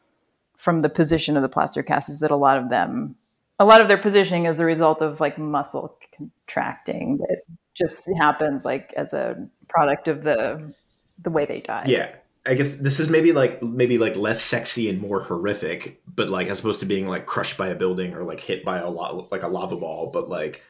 [0.58, 3.16] from the position of the plaster cast is that a lot of them
[3.58, 7.38] a lot of their positioning is the result of like muscle contracting that
[7.74, 9.34] just happens like as a
[9.68, 10.74] product of the
[11.18, 12.14] the way they die Yeah.
[12.46, 16.48] I guess this is maybe like maybe like less sexy and more horrific, but like
[16.48, 19.32] as opposed to being like crushed by a building or like hit by a lot
[19.32, 20.62] like a lava ball, but like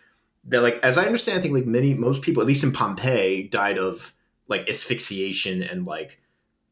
[0.46, 3.48] they're like as I understand, I think like many most people, at least in Pompeii,
[3.48, 4.12] died of
[4.48, 6.20] like asphyxiation and like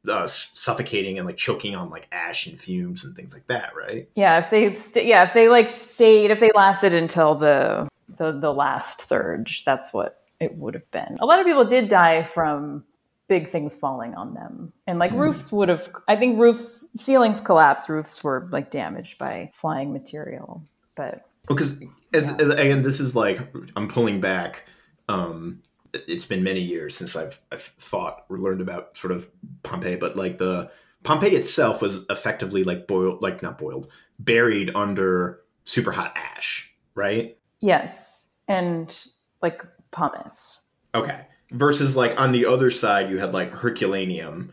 [0.09, 4.09] uh, suffocating and like choking on like ash and fumes and things like that, right?
[4.15, 8.33] Yeah, if they st- yeah, if they like stayed, if they lasted until the the
[8.33, 11.19] the last surge, that's what it would have been.
[11.21, 12.85] A lot of people did die from
[13.29, 14.73] big things falling on them.
[14.87, 19.53] And like roofs would have I think roofs ceilings collapsed, roofs were like damaged by
[19.55, 20.63] flying material.
[20.97, 21.79] But because
[22.15, 23.41] as, as again this is like
[23.77, 24.65] I'm pulling back
[25.09, 25.63] um
[25.93, 29.29] it's been many years since I've I've thought or learned about sort of
[29.63, 30.71] Pompeii, but like the
[31.03, 33.89] Pompeii itself was effectively like boiled, like not boiled,
[34.19, 37.37] buried under super hot ash, right?
[37.63, 39.07] yes, and
[39.41, 40.61] like pumice.
[40.95, 41.27] Okay.
[41.51, 44.53] Versus like on the other side, you had like Herculaneum,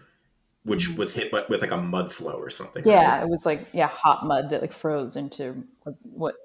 [0.64, 2.84] which was hit but with like a mud flow or something.
[2.86, 3.24] Yeah, right?
[3.24, 5.64] it was like yeah, hot mud that like froze into
[6.04, 6.36] what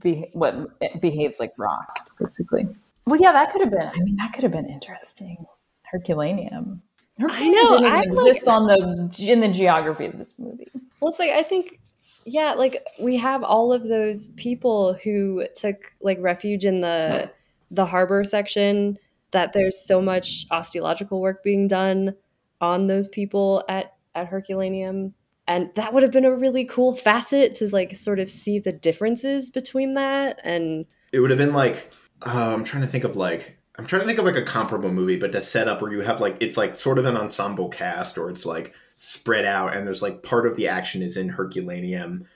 [0.00, 2.68] be, what behaves like rock, basically.
[3.06, 3.88] Well, yeah, that could have been.
[3.88, 5.46] I mean, that could have been interesting.
[5.84, 6.82] Herculaneum.
[7.18, 10.68] Herculaneum know, didn't even I'm like- exist on the in the geography of this movie.
[11.00, 11.80] Well, it's like I think,
[12.24, 17.30] yeah, like we have all of those people who took like refuge in the
[17.70, 18.98] the harbor section.
[19.32, 22.14] That there's so much osteological work being done
[22.60, 25.14] on those people at at Herculaneum,
[25.48, 28.72] and that would have been a really cool facet to like sort of see the
[28.72, 31.92] differences between that and it would have been like
[32.24, 34.90] uh, I'm trying to think of like I'm trying to think of like a comparable
[34.90, 37.68] movie, but to set up where you have like it's like sort of an ensemble
[37.68, 41.28] cast, or it's like spread out, and there's like part of the action is in
[41.28, 42.26] Herculaneum,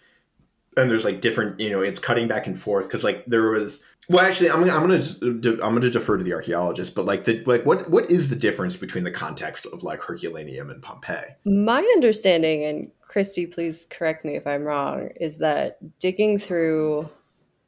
[0.77, 3.83] and there's like different, you know, it's cutting back and forth because like there was.
[4.09, 7.25] Well, actually, I'm gonna I'm gonna de- I'm gonna defer to the archaeologist, but like
[7.25, 11.37] the like what what is the difference between the context of like Herculaneum and Pompeii?
[11.44, 17.09] My understanding, and Christy, please correct me if I'm wrong, is that digging through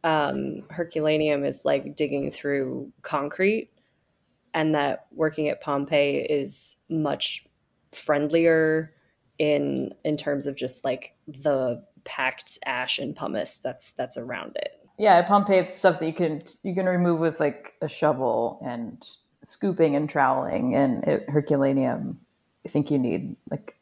[0.05, 3.69] um, Herculaneum is like digging through concrete,
[4.55, 7.45] and that working at Pompeii is much
[7.91, 8.95] friendlier
[9.41, 14.79] in in terms of just like the packed ash and pumice that's that's around it.
[14.97, 18.61] Yeah, at Pompeii, it's stuff that you can you can remove with like a shovel
[18.65, 19.05] and
[19.43, 20.77] scooping and troweling.
[20.77, 22.21] And at Herculaneum,
[22.65, 23.75] I think you need like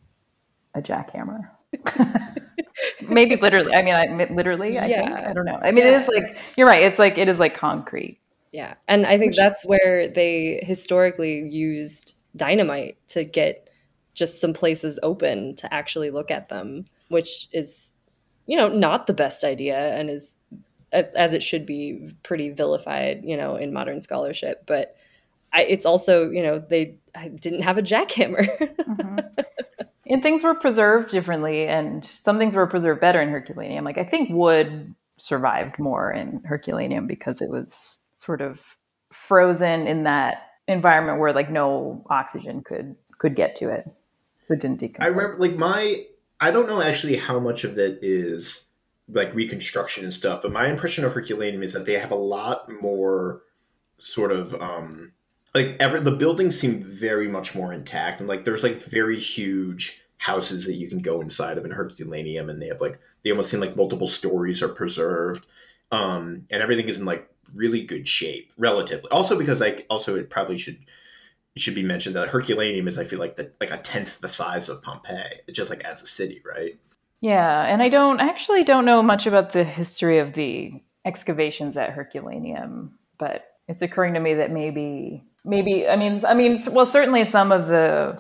[0.75, 1.49] a jackhammer.
[3.09, 3.75] Maybe literally.
[3.75, 4.79] I mean, I literally.
[4.79, 5.27] I think Yeah.
[5.31, 5.59] I don't know.
[5.63, 5.99] I mean, it Yeah.
[5.99, 6.83] is like you're right.
[6.83, 8.21] It's like it is like concrete.
[8.53, 8.75] Yeah.
[8.89, 13.69] And I think Which- that's where they historically used dynamite to get
[14.15, 17.93] just some places open to actually look at them, which is,
[18.47, 20.37] you know, not the best idea and is,
[20.93, 24.65] as it should be, pretty vilified, you know, in modern scholarship.
[24.67, 24.97] But
[25.53, 26.97] I, it's also, you know, they
[27.37, 28.47] didn't have a jackhammer.
[28.59, 29.19] Mm-hmm.
[30.11, 33.85] and things were preserved differently, and some things were preserved better in Herculaneum.
[33.85, 38.77] Like I think wood survived more in Herculaneum because it was sort of
[39.13, 43.85] frozen in that environment where like no oxygen could could get to it.
[44.49, 45.07] So it didn't decompose.
[45.07, 46.05] I remember like my
[46.41, 48.65] I don't know actually how much of it is
[49.09, 52.71] like reconstruction and stuff, but my impression of Herculaneum is that they have a lot
[52.83, 53.43] more
[53.99, 55.13] sort of um
[55.55, 60.03] like ever the buildings seem very much more intact and like there's like very huge
[60.19, 63.51] houses that you can go inside of in Herculaneum and they have like they almost
[63.51, 65.47] seem like multiple stories are preserved.
[65.91, 69.11] Um and everything is in like really good shape relatively.
[69.11, 70.79] Also because like also it probably should
[71.57, 74.69] should be mentioned that Herculaneum is, I feel like, the, like a tenth the size
[74.69, 76.79] of Pompeii, just like as a city, right?
[77.21, 80.73] Yeah, and I don't I actually don't know much about the history of the
[81.05, 86.59] excavations at Herculaneum, but it's occurring to me that maybe maybe I mean I mean
[86.71, 88.19] well certainly some of the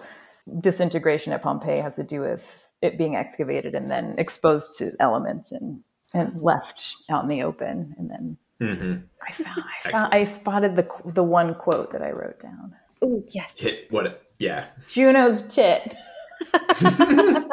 [0.61, 5.53] disintegration at Pompeii has to do with it being excavated and then exposed to elements
[5.53, 5.83] and
[6.15, 8.97] and left out in the open and then Mm-hmm.
[9.27, 12.75] I found I found I spotted the the one quote that I wrote down.
[13.01, 13.55] oh, yes.
[13.57, 14.23] Hit what?
[14.39, 14.67] Yeah.
[14.87, 15.95] Juno's tit.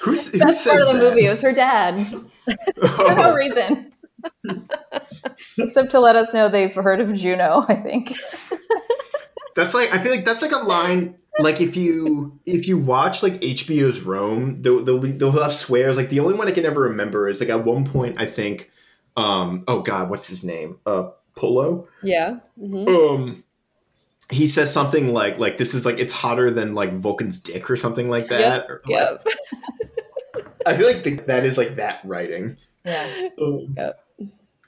[0.00, 1.02] Who's, who That's part of the that?
[1.02, 1.26] movie.
[1.26, 2.06] It was her dad.
[2.06, 3.92] for no Oh, reason.
[5.58, 8.12] Except to let us know they've heard of Juno, I think.
[9.54, 11.16] that's like I feel like that's like a line.
[11.38, 15.96] Like if you if you watch like HBO's Rome, they'll they'll, be, they'll have swears.
[15.96, 18.70] Like the only one I can ever remember is like at one point I think,
[19.16, 20.78] um, oh god, what's his name?
[20.86, 21.86] Uh, Pullo.
[22.02, 22.38] Yeah.
[22.58, 23.44] hmm Um,
[24.30, 27.76] he says something like like this is like it's hotter than like Vulcan's dick or
[27.76, 28.40] something like that.
[28.40, 29.26] Yep, or, like, Yep.
[30.66, 32.56] I feel like the, that is like that writing.
[32.84, 33.28] Yeah.
[33.76, 34.05] Yep.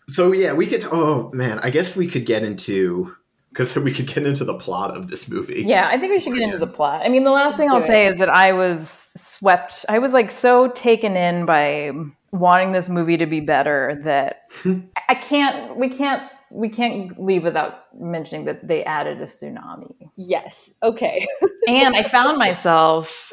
[0.08, 0.86] So yeah, we could.
[0.90, 3.14] Oh man, I guess we could get into
[3.50, 5.64] because we could get into the plot of this movie.
[5.66, 7.02] Yeah, I think we should get into the plot.
[7.04, 9.84] I mean, the last thing I'll say is that I was swept.
[9.88, 11.92] I was like so taken in by
[12.30, 14.42] wanting this movie to be better that
[15.08, 20.10] I can't we can't we can't leave without mentioning that they added a tsunami.
[20.16, 20.70] Yes.
[20.82, 21.26] Okay.
[21.68, 23.32] and I found myself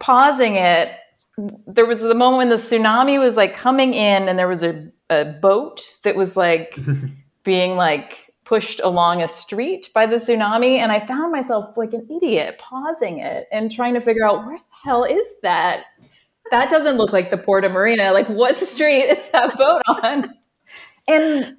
[0.00, 0.90] pausing it.
[1.66, 4.90] There was the moment when the tsunami was like coming in and there was a,
[5.20, 6.76] a boat that was like
[7.44, 12.06] being like pushed along a street by the tsunami and I found myself like an
[12.10, 15.84] idiot pausing it and trying to figure out where the hell is that?
[16.52, 18.12] that doesn't look like the Porta Marina.
[18.12, 20.34] Like, what street is that boat on?
[21.08, 21.56] And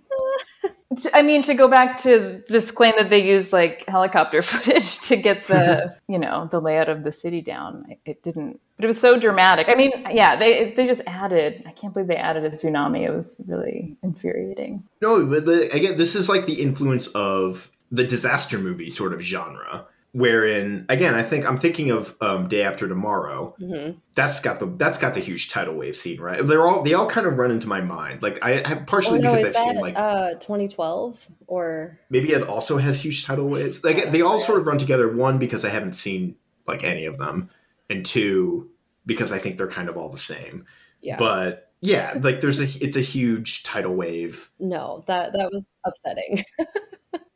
[1.13, 5.15] I mean, to go back to this claim that they used like helicopter footage to
[5.15, 8.60] get the, you know, the layout of the city down, it didn't.
[8.77, 9.69] But it was so dramatic.
[9.69, 11.63] I mean, yeah, they they just added.
[11.65, 13.01] I can't believe they added a tsunami.
[13.01, 14.84] It was really infuriating.
[15.01, 19.86] No, but again, this is like the influence of the disaster movie sort of genre
[20.13, 23.56] wherein again i think i'm thinking of um, day after tomorrow.
[23.60, 23.97] Mm-hmm.
[24.13, 26.45] that's got the that's got the huge tidal wave scene right?
[26.45, 28.21] They're all they all kind of run into my mind.
[28.21, 31.97] Like i have partially oh, no, because i've that, seen like uh 2012 or?
[32.12, 33.84] Maybe it also has huge tidal waves.
[33.84, 35.12] Like they all sort of run together.
[35.13, 36.36] One because i haven't seen
[36.67, 37.49] like any of them.
[37.89, 38.69] And two
[39.06, 40.65] because i think they're kind of all the same.
[41.02, 41.17] Yeah.
[41.17, 44.52] But yeah like there's a it's a huge tidal wave.
[44.60, 46.45] No that that was upsetting.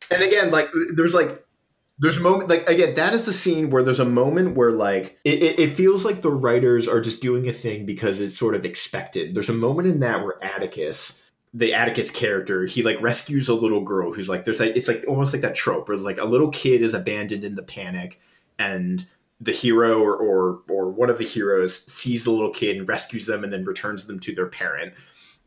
[0.09, 1.45] And again like there's like
[1.99, 5.19] there's a moment like again that is the scene where there's a moment where like
[5.23, 8.53] it, it, it, feels like the writers are just doing a thing because it's sort
[8.53, 9.33] of expected.
[9.33, 11.19] There's a moment in that where atticus
[11.53, 15.03] the atticus character he like rescues a little girl who's like there's like it's like
[15.07, 18.19] almost like that trope where it's like a little kid is abandoned in the panic
[18.59, 19.07] and
[19.39, 23.25] the hero or, or or one of the heroes sees the little kid and rescues
[23.25, 24.93] them and then returns them to their parent.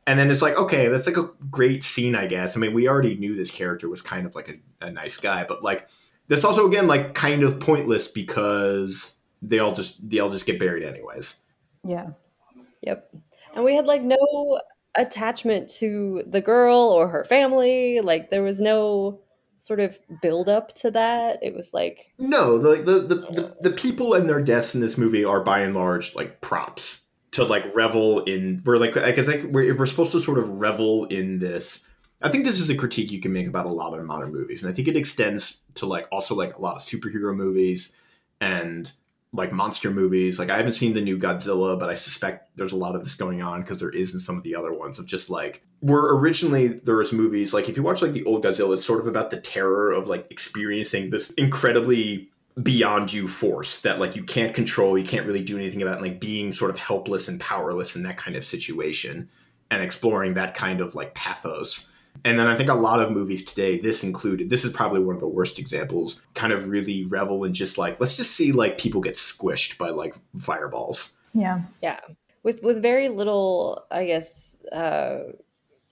[0.06, 2.56] And then it's like okay that's like a great scene i guess.
[2.56, 5.44] I mean we already knew this character was kind of like a, a nice guy
[5.44, 5.88] but like
[6.30, 10.58] that's also again like kind of pointless because they all just they all just get
[10.58, 11.36] buried anyways.
[11.84, 12.10] Yeah.
[12.82, 13.12] Yep.
[13.54, 14.60] And we had like no
[14.94, 18.00] attachment to the girl or her family.
[18.00, 19.20] Like there was no
[19.56, 21.40] sort of build up to that.
[21.42, 24.96] It was like no, the the the, the, the people and their deaths in this
[24.96, 28.62] movie are by and large like props to like revel in.
[28.64, 31.84] We're like I guess like we're, we're supposed to sort of revel in this
[32.22, 34.62] I think this is a critique you can make about a lot of modern movies,
[34.62, 37.94] and I think it extends to like also like a lot of superhero movies
[38.40, 38.90] and
[39.32, 40.38] like monster movies.
[40.38, 43.14] Like I haven't seen the new Godzilla, but I suspect there's a lot of this
[43.14, 46.14] going on because there is in some of the other ones of just like where
[46.14, 49.06] originally there was movies like if you watch like the old Godzilla, it's sort of
[49.06, 52.28] about the terror of like experiencing this incredibly
[52.62, 56.20] beyond you force that like you can't control, you can't really do anything about, like
[56.20, 59.28] being sort of helpless and powerless in that kind of situation
[59.70, 61.88] and exploring that kind of like pathos
[62.24, 65.14] and then I think a lot of movies today, this included, this is probably one
[65.14, 68.78] of the worst examples, kind of really revel in just like, let's just see like
[68.78, 71.14] people get squished by like fireballs.
[71.32, 71.62] Yeah.
[71.82, 72.00] Yeah.
[72.42, 75.18] With with very little, I guess, uh,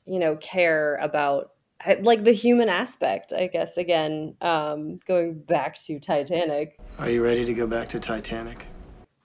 [0.07, 1.53] you know, care about
[2.01, 6.79] like the human aspect, I guess, again, um, going back to Titanic.
[6.99, 8.67] Are you ready to go back to Titanic?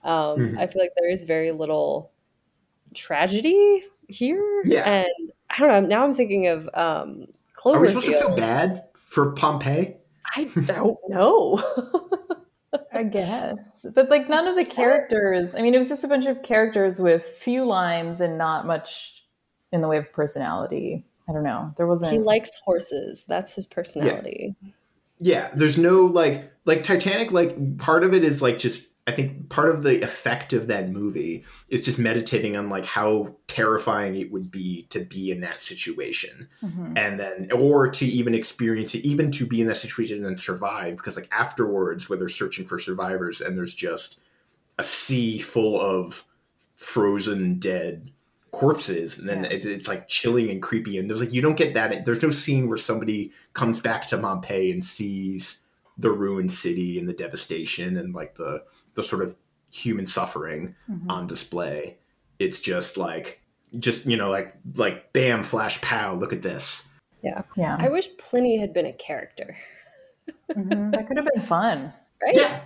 [0.04, 0.58] Um, mm-hmm.
[0.58, 2.12] I feel like there is very little
[2.94, 4.62] tragedy here.
[4.64, 4.82] Yeah.
[4.88, 5.80] And I don't know.
[5.88, 7.76] Now I'm thinking of um, Cloverfield.
[7.76, 9.96] Are we supposed to feel bad for Pompeii?
[10.36, 11.62] I don't know.
[12.92, 13.86] I guess.
[13.94, 16.98] But like none of the characters, I mean, it was just a bunch of characters
[16.98, 19.24] with few lines and not much
[19.72, 21.04] in the way of personality.
[21.28, 21.72] I don't know.
[21.76, 22.12] There wasn't.
[22.12, 23.24] He likes horses.
[23.28, 24.54] That's his personality.
[24.60, 24.70] Yeah.
[25.20, 25.50] Yeah.
[25.54, 29.68] There's no like, like Titanic, like part of it is like just I think part
[29.68, 34.50] of the effect of that movie is just meditating on like how terrifying it would
[34.50, 36.48] be to be in that situation.
[36.62, 36.96] Mm-hmm.
[36.96, 40.96] And then or to even experience it, even to be in that situation and survive.
[40.96, 44.20] Because like afterwards, where they're searching for survivors and there's just
[44.78, 46.24] a sea full of
[46.74, 48.10] frozen dead
[48.54, 49.50] corpses and then yeah.
[49.50, 52.30] it's, it's, like chilling and creepy and there's like you don't get that there's no
[52.30, 55.60] scene where somebody comes back to Pompeii and sees
[55.98, 58.62] the ruined city and the devastation and like the
[58.94, 59.36] the sort of
[59.70, 61.10] human suffering mm-hmm.
[61.10, 61.98] on display.
[62.38, 63.40] It's just like
[63.78, 66.86] just you know like like bam flash pow look at this.
[67.22, 67.42] Yeah.
[67.56, 67.76] Yeah.
[67.78, 69.56] I wish Pliny had been a character.
[70.50, 70.90] mm-hmm.
[70.90, 71.92] That could have been fun.
[72.22, 72.36] Right?
[72.36, 72.60] Yeah.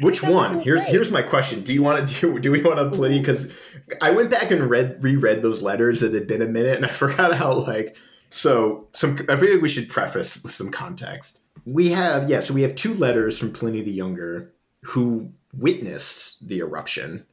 [0.00, 0.60] Which one?
[0.60, 1.62] Here's here's my question.
[1.62, 3.18] Do you want to do do we want to Pliny?
[3.18, 3.52] Because
[4.00, 6.02] I went back and read reread those letters.
[6.02, 7.96] It had been a minute, and I forgot how like
[8.28, 8.88] so.
[8.92, 11.40] Some I feel like we should preface with some context.
[11.64, 14.52] We have yeah, so we have two letters from Pliny the Younger,
[14.82, 17.26] who witnessed the eruption.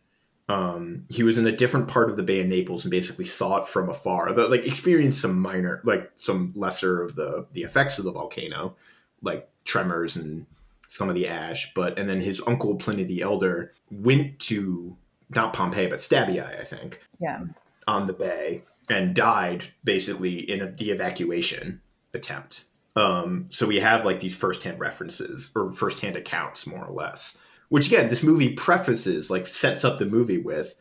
[0.47, 3.57] Um, he was in a different part of the Bay of Naples and basically saw
[3.57, 4.33] it from afar.
[4.33, 8.75] The, like experienced some minor, like some lesser of the the effects of the volcano,
[9.21, 10.45] like tremors and
[10.91, 11.71] some of the ash.
[11.73, 14.97] But and then his uncle Pliny the Elder went to
[15.33, 17.39] not Pompeii, but Stabiae, I think, Yeah.
[17.87, 21.79] on the bay and died basically in a, the evacuation
[22.13, 22.65] attempt.
[22.97, 27.37] Um, so we have like these firsthand references or firsthand accounts, more or less.
[27.69, 30.75] Which again, this movie prefaces, like sets up the movie with,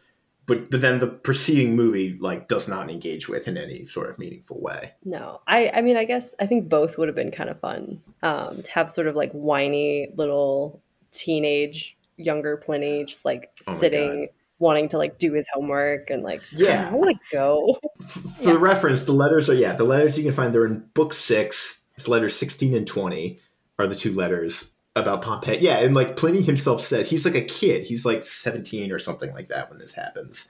[0.50, 4.18] but but then the preceding movie like does not engage with in any sort of
[4.18, 4.92] meaningful way.
[5.04, 8.02] No, I I mean I guess I think both would have been kind of fun
[8.24, 10.82] um, to have sort of like whiny little
[11.12, 14.26] teenage younger Pliny just like Oh sitting
[14.58, 16.90] wanting to like do his homework and like Yeah.
[16.90, 17.78] I want to go.
[18.42, 21.84] For reference, the letters are yeah, the letters you can find they're in book six.
[21.94, 23.38] It's letters sixteen and twenty
[23.78, 25.58] are the two letters about Pompeii.
[25.60, 27.84] Yeah, and like Pliny himself says, he's like a kid.
[27.84, 30.48] He's like seventeen or something like that when this happens,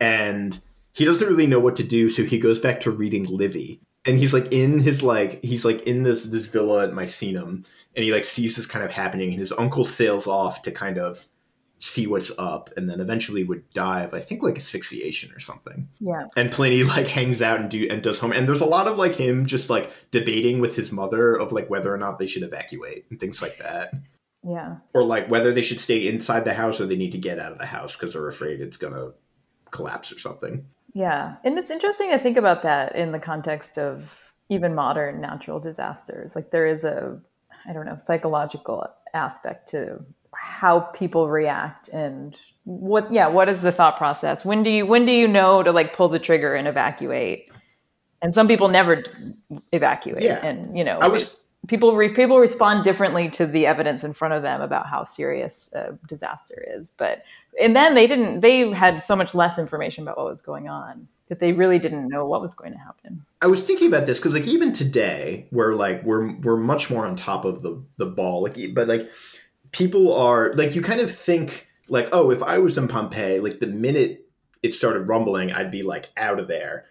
[0.00, 0.58] and
[0.92, 3.80] he doesn't really know what to do, so he goes back to reading Livy.
[4.04, 7.64] And he's like in his like he's like in this this villa at Misenum,
[7.94, 10.98] and he like sees this kind of happening, and his uncle sails off to kind
[10.98, 11.26] of
[11.82, 15.88] see what's up, and then eventually would die of I think like asphyxiation or something
[16.00, 16.26] Yeah.
[16.36, 18.96] and Pliny like hangs out and do and does home and there's a lot of
[18.96, 22.44] like him just like debating with his mother of like whether or not they should
[22.44, 23.92] evacuate and things like that
[24.44, 24.76] Yeah.
[24.94, 27.52] or like whether they should stay inside the house or they need to get out
[27.52, 29.12] of the house because they're afraid it's gonna
[29.72, 30.64] collapse or something
[30.94, 31.36] Yeah.
[31.42, 34.18] And it's interesting to think about that in the context of
[34.50, 36.36] even modern natural disasters.
[36.36, 37.18] Like there is a,
[37.66, 40.04] I don't know, psychological aspect to
[40.42, 44.44] how people react and what yeah what is the thought process?
[44.44, 47.48] When do you when do you know to like pull the trigger and evacuate?
[48.20, 49.02] And some people never
[49.72, 50.44] evacuate Yeah.
[50.46, 54.34] and you know i was people re- people respond differently to the evidence in front
[54.34, 56.90] of them about how serious a disaster is.
[56.96, 57.22] But
[57.60, 61.06] and then they didn't they had so much less information about what was going on
[61.28, 63.22] that they really didn't know what was going to happen.
[63.40, 67.06] I was thinking about this because like even today we're like we're we're much more
[67.06, 68.42] on top of the the ball.
[68.42, 69.10] Like but like
[69.72, 73.58] people are like you kind of think like oh if I was in Pompeii like
[73.58, 74.26] the minute
[74.62, 76.84] it started rumbling I'd be like out of there.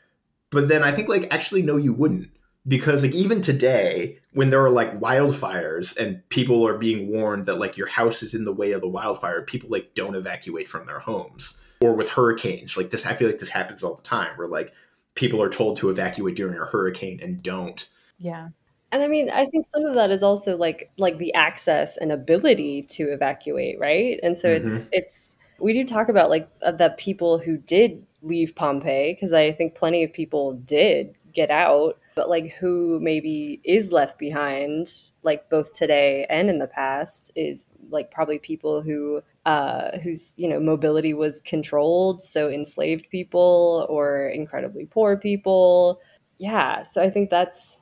[0.50, 2.30] But then I think like actually no you wouldn't.
[2.68, 7.58] Because like even today when there are like wildfires and people are being warned that
[7.58, 10.86] like your house is in the way of the wildfire people like don't evacuate from
[10.86, 11.58] their homes.
[11.80, 14.74] Or with hurricanes like this I feel like this happens all the time where like
[15.16, 17.88] people are told to evacuate during a hurricane and don't.
[18.20, 18.50] yeah
[18.92, 22.12] And I mean, I think some of that is also like like the access and
[22.12, 24.20] ability to evacuate, right?
[24.22, 28.56] And so it's it's we do talk about like uh, the people who did leave
[28.56, 33.92] Pompeii because I think plenty of people did get out, but like who maybe is
[33.92, 34.88] left behind,
[35.24, 40.50] like both today and in the past, is like probably people who uh, whose you
[40.50, 46.02] know mobility was controlled, so enslaved people or incredibly poor people.
[46.40, 47.81] Yeah, so I think that's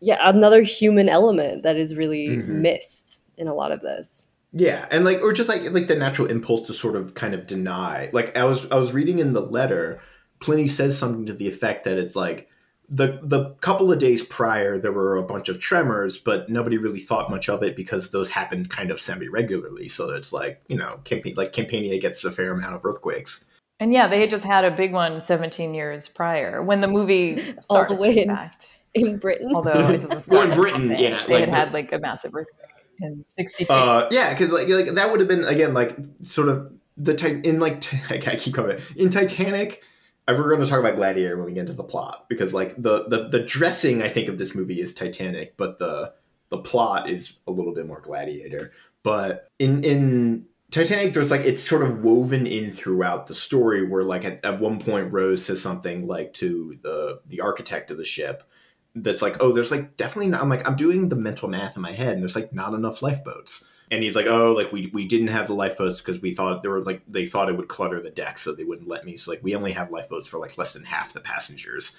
[0.00, 2.46] yeah another human element that is really Mhm.
[2.48, 6.28] missed in a lot of this Yeah, and like or just like like the natural
[6.28, 8.08] impulse to sort of kind of deny.
[8.12, 10.00] Like I was I was reading in the letter,
[10.40, 12.48] Pliny says something to the effect that it's like
[12.88, 16.98] the the couple of days prior there were a bunch of tremors, but nobody really
[17.00, 19.86] thought much of it because those happened kind of semi regularly.
[19.88, 23.44] So it's like you know, Camp- like Campania gets a fair amount of earthquakes.
[23.80, 27.34] and yeah they had just had a big one 17 years prior when the movie
[27.36, 30.88] All the starts way in in- fact in britain although it doesn't Well, in Britain,
[30.88, 31.02] Pompeii.
[31.02, 32.64] yeah, they like- had had like a massive earthquake
[33.00, 36.72] in 62 Uh, yeah, because like like that would have been again like sort of
[36.96, 39.82] the ti- in like t- I keep coming in Titanic.
[40.26, 43.04] We're going to talk about Gladiator when we get into the plot because like the,
[43.08, 46.12] the the dressing I think of this movie is Titanic, but the
[46.50, 48.72] the plot is a little bit more Gladiator.
[49.02, 54.02] But in in Titanic, there's like it's sort of woven in throughout the story where
[54.04, 58.04] like at, at one point Rose says something like to the the architect of the
[58.04, 58.42] ship
[59.02, 60.40] that's like, oh, there's like definitely not.
[60.42, 63.02] I'm like, I'm doing the mental math in my head, and there's like not enough
[63.02, 63.64] lifeboats.
[63.90, 66.70] And he's like, oh, like we we didn't have the lifeboats because we thought there
[66.70, 69.16] were like they thought it would clutter the deck, so they wouldn't let me.
[69.16, 71.96] So like we only have lifeboats for like less than half the passengers,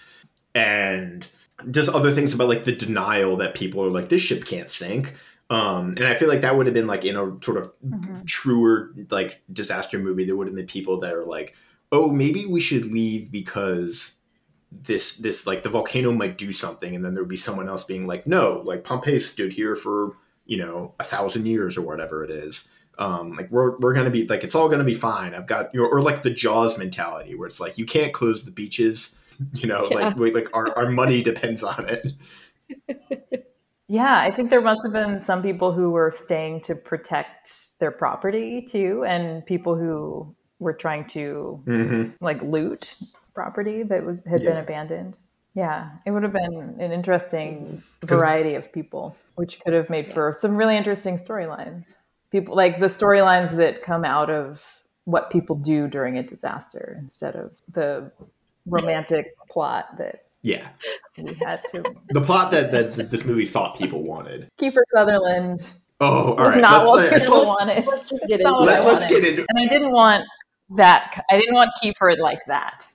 [0.53, 1.27] and
[1.71, 5.15] just other things about like the denial that people are like this ship can't sink.
[5.49, 8.25] Um, and I feel like that would have been like in a sort of Mhm.
[8.27, 10.25] truer like disaster movie.
[10.25, 11.55] There would have been people that are like,
[11.91, 14.11] oh, maybe we should leave because
[14.71, 17.83] this this like the volcano might do something and then there would be someone else
[17.83, 20.15] being like no like pompeii stood here for
[20.45, 24.27] you know a thousand years or whatever it is um like we're, we're gonna be
[24.27, 27.33] like it's all gonna be fine i've got you know, or like the jaws mentality
[27.33, 29.15] where it's like you can't close the beaches
[29.55, 29.97] you know Yeah.
[29.97, 32.13] like we, like our, our money depends on it
[33.89, 37.89] Yeah, I think there must have been some people who were staying to protect their
[37.89, 42.23] property too, and people who were trying to mm-hmm.
[42.23, 42.93] like loot
[43.39, 45.17] property that was had been abandoned.
[45.55, 48.05] Yeah, it would have been an interesting mm-hmm.
[48.05, 51.95] variety of people, which could have made for some really interesting storylines.
[52.31, 57.37] People like the storylines that come out of what people do during a disaster instead
[57.37, 58.11] of the
[58.65, 60.67] romantic plot that Yeah,
[61.17, 61.81] we had to.
[62.09, 64.49] the plot that, that this movie thought people wanted.
[64.59, 66.61] Kiefer Sutherland Oh, all was right.
[66.61, 67.87] not what let's, people let's, wanted.
[67.87, 68.85] Let's just get into what it.
[68.85, 69.09] Let's wanted.
[69.09, 69.45] get into.
[69.49, 70.25] And I didn't want
[70.77, 71.25] that.
[71.31, 72.85] I didn't want Kiefer like that.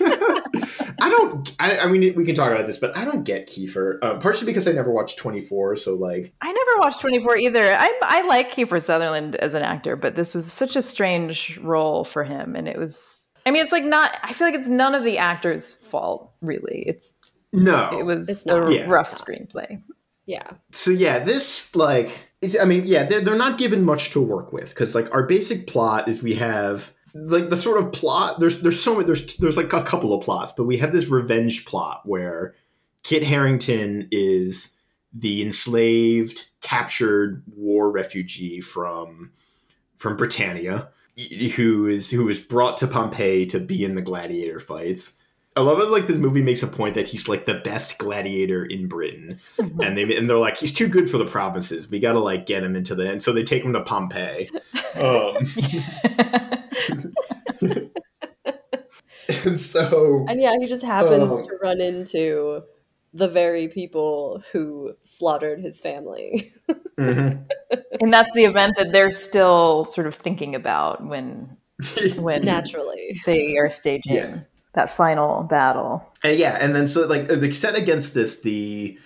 [0.00, 1.54] I don't.
[1.60, 3.98] I, I mean, we can talk about this, but I don't get Kiefer.
[4.02, 7.72] Uh, partially because I never watched Twenty Four, so like, I never watched 24 either.
[7.72, 12.04] I, I like Kiefer Sutherland as an actor, but this was such a strange role
[12.04, 12.56] for him.
[12.56, 15.18] And it was, I mean, it's like not, I feel like it's none of the
[15.18, 16.84] actor's fault, really.
[16.86, 17.12] It's,
[17.52, 17.90] no.
[17.98, 18.68] it was It's a.
[18.70, 18.88] Yeah.
[18.88, 19.82] rough screenplay.
[20.26, 20.50] Yeah.
[20.72, 24.52] so yeah, this like, it's, I mean, yeah, they're, they're not given much to work
[24.52, 26.92] with because like our basic plot is we have
[27.26, 28.40] like the sort of plot.
[28.40, 29.06] There's there's so many.
[29.06, 32.54] There's there's like a couple of plots, but we have this revenge plot where
[33.02, 34.70] Kit Harington is
[35.12, 39.32] the enslaved, captured war refugee from
[39.96, 40.90] from Britannia,
[41.56, 45.14] who is who is brought to Pompeii to be in the gladiator fights.
[45.58, 45.90] I love it.
[45.90, 49.98] Like this movie makes a point that he's like the best gladiator in Britain, and
[49.98, 51.90] they and they're like he's too good for the provinces.
[51.90, 53.22] We got to like get him into the end.
[53.24, 54.48] so they take him to Pompeii.
[54.94, 55.36] Um,
[59.44, 61.42] and so And yeah, he just happens Oh.
[61.42, 62.62] to run into
[63.14, 66.52] the very people who slaughtered his family.
[66.98, 67.44] Mhm.
[68.00, 71.56] and that's the event that they're still sort of thinking about when
[72.16, 73.20] when Naturally.
[73.24, 74.38] they are staging Yeah.
[74.78, 76.08] That final battle.
[76.22, 78.98] And yeah, and then so like like set against this, the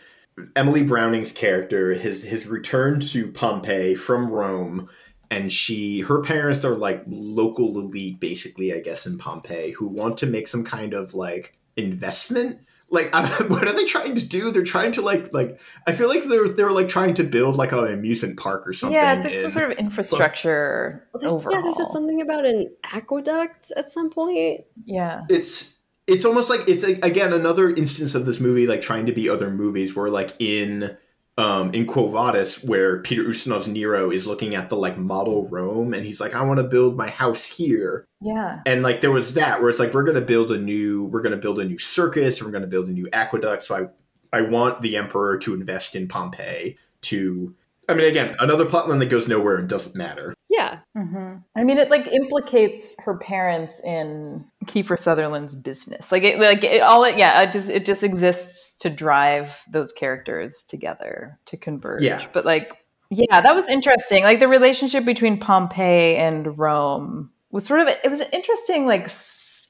[0.55, 4.89] Emily Browning's character, his his return to Pompeii from Rome,
[5.31, 10.19] and she her parents are like local elite, basically, I guess, in Pompeii, who want
[10.19, 12.61] to make some kind of like investment.
[12.93, 14.51] Like, I don't, what are they trying to do?
[14.51, 17.73] They're trying to like like I feel like they're they're like trying to build like
[17.73, 18.95] an amusement park or something.
[18.95, 22.71] yeah, it's like some sort of infrastructure Well, they, yeah, they said something about an
[22.85, 24.61] aqueduct at some point.
[24.85, 25.23] Yeah.
[25.31, 25.73] it's
[26.07, 29.29] it's almost like it's like, again another instance of this movie like trying to be
[29.29, 30.97] other movies where like in
[31.39, 35.95] um in Quo Vadis where Peter Ustinov's Nero is looking at the like model Rome
[35.95, 38.61] and he's like I want to build my house here Yeah.
[38.67, 41.23] and like there was that where it's like we're going to build a new we're
[41.23, 43.89] going to build a new circus we're going to build a new aqueduct so
[44.33, 47.55] I I want the emperor to invest in Pompeii to
[47.93, 50.81] I mean again another plotline that goes nowhere and doesn't matter Yeah.
[50.95, 56.13] hmm I mean, it like implicates her parents in Kiefer Sutherland's business.
[56.13, 59.93] Like, it, like it, all it, yeah, it just it just exists to drive those
[59.93, 62.03] characters together to converge.
[62.03, 62.27] Yeah.
[62.33, 64.25] But like, yeah, that was interesting.
[64.25, 69.11] Like the relationship between Pompeii and Rome was sort of it was an interesting like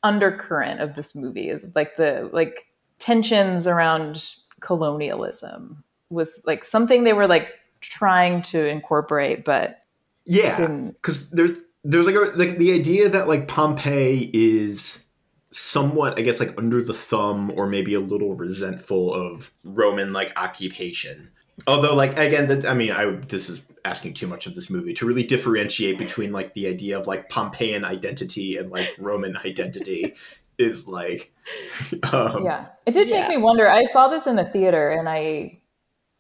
[0.03, 2.69] undercurrent of this movie is like the like
[2.99, 7.49] tensions around colonialism was like something they were like
[7.83, 9.81] trying to incorporate, but
[10.25, 11.49] yeah because there,
[11.83, 15.05] there's like a, like the idea that like Pompeii is
[15.51, 20.33] somewhat, I guess, like under the thumb or maybe a little resentful of Roman like
[20.39, 21.31] occupation.
[21.67, 24.95] Although, like again, that I mean, I this is asking too much of this movie
[24.95, 30.15] to really differentiate between like the idea of like Pompeian identity and like Roman identity
[30.57, 31.33] is like,
[32.13, 33.23] um, yeah it did Yeah.
[33.23, 35.59] make me wonder i saw this in the theater and i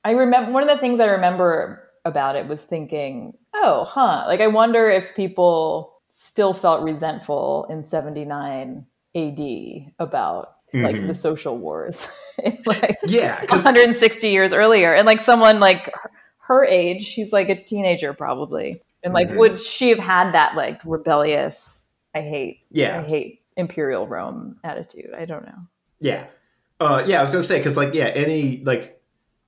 [0.04, 4.24] i remember one of the things i remember about it was thinking oh huh.
[4.26, 8.84] Like i wonder if people still felt resentful in 79
[9.14, 11.06] ad about like Mhm.
[11.06, 12.10] the social wars.
[12.66, 14.94] Like yeah, 160 years earlier.
[14.94, 15.92] And like someone like
[16.38, 18.82] her- age she's like a teenager probably.
[19.04, 19.36] And like Mhm.
[19.36, 25.10] would she have had that like rebellious i hate yeah, i hate imperial rome attitude?
[25.16, 25.58] I don't know.
[26.00, 26.26] Yeah.
[26.80, 29.00] Uh, yeah, I was gonna say because like yeah, any like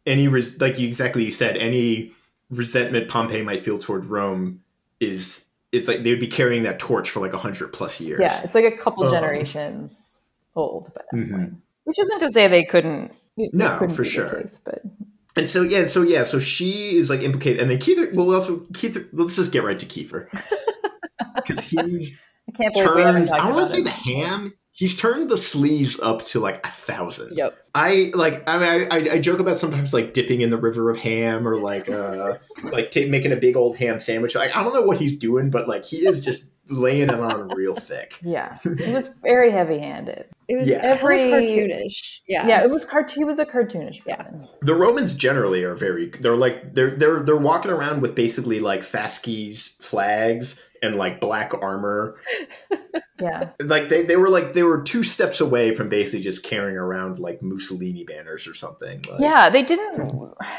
[0.07, 2.13] any res- like you exactly you said any
[2.51, 4.61] resentment Pompeii might feel toward Rome
[5.01, 8.21] is it's like they would be carrying that torch for like a hundred plus years.
[8.21, 10.21] Yeah, it's like a couple Um, generations
[10.55, 11.31] old by that Mhm.
[11.31, 11.55] point.
[11.85, 13.13] Which isn't to say they couldn't.
[13.37, 14.29] No, couldn't for sure.
[14.29, 14.83] case, but
[15.37, 18.15] And so yeah, so yeah, so she is like implicated, and then Keith.
[18.15, 18.97] Well, also Keith.
[19.13, 20.29] Let's just get right to Kiefer
[21.35, 23.31] because he's I can't believe turned.
[23.31, 23.85] I don't want to say it.
[23.85, 24.55] the ham.
[24.77, 27.37] He's turned the sleeves up to like a thousand.
[27.39, 27.57] Yep.
[27.77, 28.43] I like.
[28.49, 31.47] I mean, I, I, I joke about sometimes like dipping in the river of ham
[31.47, 32.35] or like uh
[32.73, 34.35] like ta making a big old ham sandwich.
[34.35, 37.49] Like I don't know what he's doing, but like he is just laying it on
[37.51, 38.19] real thick.
[38.23, 40.25] Yeah, he was very heavy-handed.
[40.49, 40.81] It was Yeah.
[40.83, 42.21] every Every- cartoonish.
[42.27, 42.47] Yeah.
[42.49, 43.21] Yeah, it was cartoon.
[43.21, 44.27] He was a cartoonish Yeah.
[44.63, 48.83] The Romans generally are very they're like they're they're they're walking around with basically like
[48.83, 52.17] Fasces flags and like black armor.
[53.21, 56.77] Yeah, Like they, they were like they were two steps away from basically just carrying
[56.77, 59.03] around like Mussolini banners or something.
[59.09, 59.49] Like, yeah.
[59.51, 60.11] They didn't.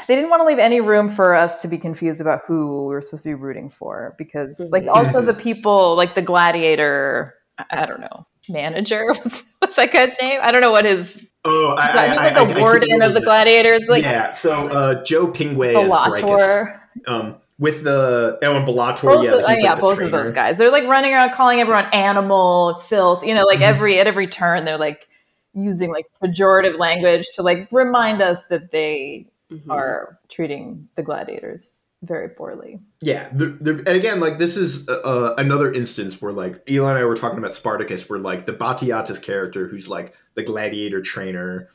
[0.08, 2.94] They didn't want to leave any room for us to be confused about who we
[2.94, 7.34] were supposed to be rooting for because, like, also the people, like the gladiator.
[7.58, 8.26] I I don't know.
[8.48, 10.40] Manager, what's, what's that guy's name?
[10.42, 11.22] I don't know what his.
[11.44, 14.02] Oh, I, I, he's I- like I- I a can't warden of the gladiators, like
[14.02, 14.30] yeah.
[14.34, 16.20] So uh, Joe Pingue is Graecus.
[16.20, 16.80] Bellator.
[17.06, 19.96] Um, with the oh, and Bellator, Both yeah, of, he's uh, like yeah, the both
[19.98, 20.16] trainer.
[20.18, 20.58] of those guys.
[20.58, 23.24] They're like running around calling everyone animal, filth.
[23.24, 23.68] You know, like Mhm.
[23.70, 25.08] every at every turn, they're like
[25.54, 29.70] using like pejorative language to like remind us that they Mhm.
[29.70, 32.78] are treating the gladiators very poorly.
[33.00, 36.90] Yeah, the, the, and again, like this is uh, uh, another instance where like Eli
[36.90, 41.00] and I were talking about Spartacus, where like the Batiatus character, who's like the gladiator
[41.00, 41.70] trainer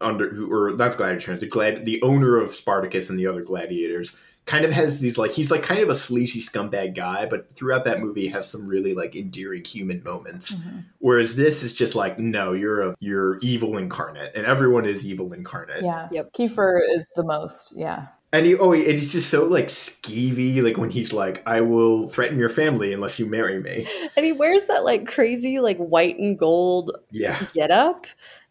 [0.00, 3.26] under who or not the gladiator trainer, the glad the owner of Spartacus and the
[3.26, 4.16] other gladiators,
[4.46, 7.84] kind of has these like he's like kind of a sleazy scumbag guy, but throughout
[7.84, 10.54] that movie has some really like endearing human moments.
[10.54, 10.78] Mm-hmm.
[10.98, 15.32] Whereas this is just like, no, you're a you're evil incarnate, and everyone is evil
[15.32, 15.84] incarnate.
[15.84, 16.08] Yeah.
[16.10, 16.32] Yep.
[16.32, 17.72] Kiefer is the most.
[17.76, 18.06] Yeah.
[18.32, 22.08] And he oh, and he's just so like skeevy, like when he's like, "I will
[22.08, 23.86] threaten your family unless you marry me."
[24.16, 28.06] And he wears that like crazy like white and gold Yeah, get up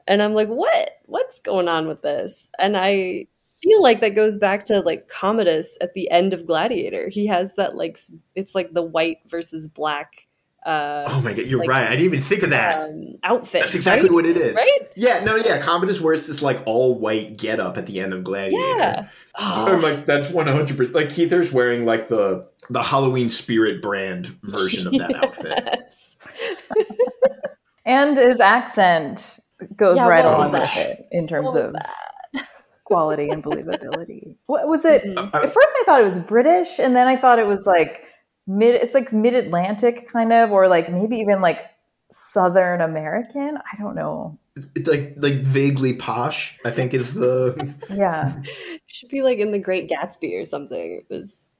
[0.07, 3.25] and i'm like what what's going on with this and i
[3.66, 7.55] feel like that goes back to like commodus at the end of gladiator he has
[7.55, 7.97] that like
[8.36, 10.13] it's like the white versus black
[10.66, 11.84] uh Oh my god, you're Like, right.
[11.86, 12.89] I didn't even think of that.
[12.89, 14.16] um, outfit That's exactly right?
[14.16, 14.55] what it is.
[14.55, 14.80] Right?
[14.95, 15.61] Yeah, no, yeah.
[15.61, 18.78] Commodus wears this like all white get up at the end of Gladiator.
[18.80, 23.80] yeah I'm oh, like, that's 100 percent like Keither's wearing like the the Halloween spirit
[23.82, 25.84] brand version of that outfit.
[27.86, 29.39] And his accent
[29.76, 31.82] goes Yeah, right along with it in terms of was
[32.86, 34.36] quality and believability.
[34.45, 35.03] What was it?
[35.03, 35.17] Mhm.
[35.17, 38.05] Uh, At first, I thought it was British, and then I thought it was like
[38.47, 38.75] mid.
[38.75, 41.65] It's like mid Atlantic kind of, or like maybe even like
[42.11, 43.57] Southern American.
[43.57, 44.38] I don't know.
[44.55, 46.57] it's, it's like like vaguely posh.
[46.63, 48.41] I think is the Yeah,
[48.88, 51.51] should be like in the great gatsby or something it was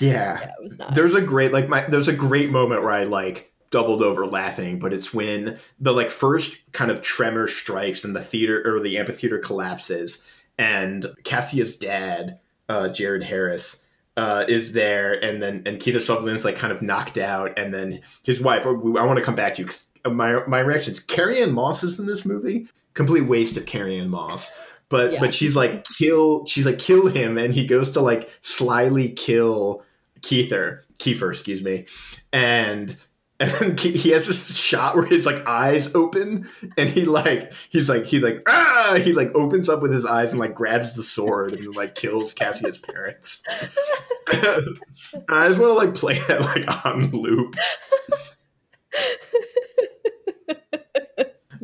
[0.00, 0.38] yeah.
[0.38, 3.04] yeah it was not There's a great like my there's a great moment where I
[3.04, 8.14] like doubled over laughing, but it's when the like first kind of tremor strikes and
[8.14, 10.22] the theater or the amphitheater collapses
[10.58, 12.38] and Cassia's dad,
[12.68, 13.84] uh, Jared Harris,
[14.16, 18.00] uh, is there and then and Keith Sutherland's like kind of knocked out and then
[18.22, 19.68] his wife I want to come back to you
[20.10, 22.66] my my reactions Carrie Ann Moss is in this movie.
[22.94, 24.52] Complete waste of Carrie Ann Moss.
[24.90, 25.20] But Yeah.
[25.20, 29.82] but she's like kill she's like kill him and he goes to like slyly kill
[30.20, 31.86] Keither, Kiefer, excuse me,
[32.32, 32.96] and
[33.42, 38.04] and he has this shot where his like eyes open and he like he's like
[38.04, 41.52] he's like ah he like opens up with his eyes and like grabs the sword
[41.52, 43.42] and like kills Cassia's parents.
[44.28, 47.56] I just want to like play that like on loop.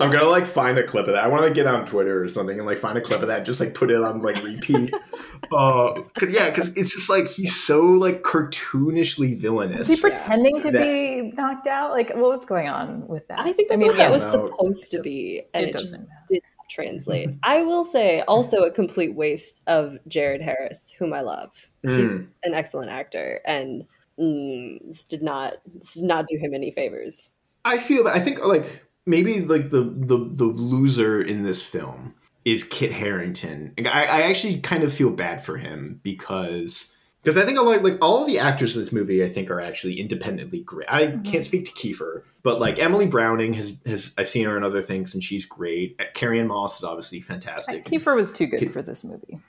[0.01, 1.25] I'm gonna like find a clip of that.
[1.25, 3.39] I want to get on Twitter or something and like find a clip of that,
[3.39, 4.93] and just like put it on like repeat.
[5.51, 9.89] Uh, cause, yeah, because it's just like he's so like cartoonishly villainous.
[9.89, 11.93] is he pretending to That- be knocked out?
[11.93, 13.39] Like, what was going on with that?
[13.41, 14.47] i think that's mean, what that was know.
[14.49, 16.09] supposed to be and it it, just doesn't.
[16.29, 21.21] did not translate i will say also a complete waste of jared harris whom i
[21.23, 21.51] love
[21.83, 22.27] he's Mm.
[22.43, 23.85] an excellent actor and
[24.21, 27.31] mm, this did not this did not do him any favors
[27.65, 32.15] I feel that I think like maybe like the the the loser in this film
[32.45, 33.75] is Kit Harington.
[33.87, 37.83] I, I actually kind of feel bad for him because because I think a lot
[37.83, 40.91] like all of the actors in this movie I think are actually independently great.
[40.91, 41.25] I Mhm.
[41.25, 44.81] can't speak to Kiefer, but like Emily Browning has has I've seen her in other
[44.83, 46.01] things and she's great.
[46.15, 47.85] Carrie Ann Moss is obviously fantastic.
[47.85, 49.41] Kiefer was too good Kid- for this movie.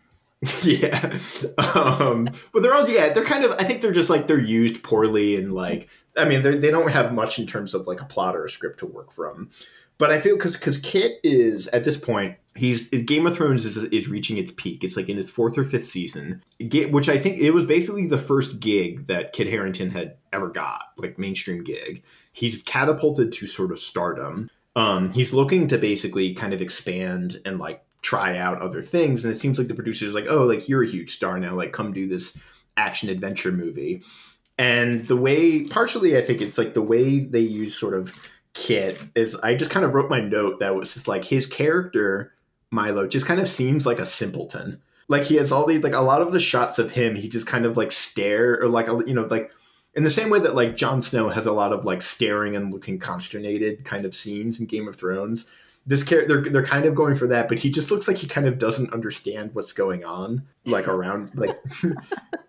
[0.64, 1.18] yeah
[1.76, 4.82] um but they're all yeah they're kind of i think they're just like they're used
[4.84, 8.36] poorly and like i mean they don't have much in terms of like a plot
[8.36, 9.50] or a script to work from.
[9.98, 13.78] But i feel because because kit is at this point he's game of thrones is,
[13.78, 14.84] is reaching its peak.
[14.84, 16.44] It's like in its fourth or fifth season.
[16.60, 20.84] Which i think it was basically the first gig that kit harington had ever got
[20.98, 22.04] like mainstream gig.
[22.32, 24.50] He's catapulted to sort of stardom.
[24.76, 29.26] Um he's looking to basically kind of expand and like try out other things.
[29.26, 31.56] And it seems like the producer's like oh like you're a huge star now.
[31.56, 32.38] Like come do this
[32.78, 34.02] action adventure movie
[34.60, 38.14] and the way partially i think it's like the way they use sort of
[38.54, 42.32] kit is i just kind of wrote my note that was just like his character
[42.72, 44.82] milo just kind of seems like a simpleton.
[45.08, 47.48] Like he has all these like a lot of the shots of him he just
[47.48, 49.52] kind of like stare or like you know like
[49.96, 52.72] in the same way that like Jon Snow has a lot of like staring and
[52.72, 55.50] looking consternated kind of scenes in Game of Thrones,
[55.88, 58.28] this character they're, they're kind of going for that but he just looks like he
[58.28, 61.58] kind of doesn't understand what's going on like around like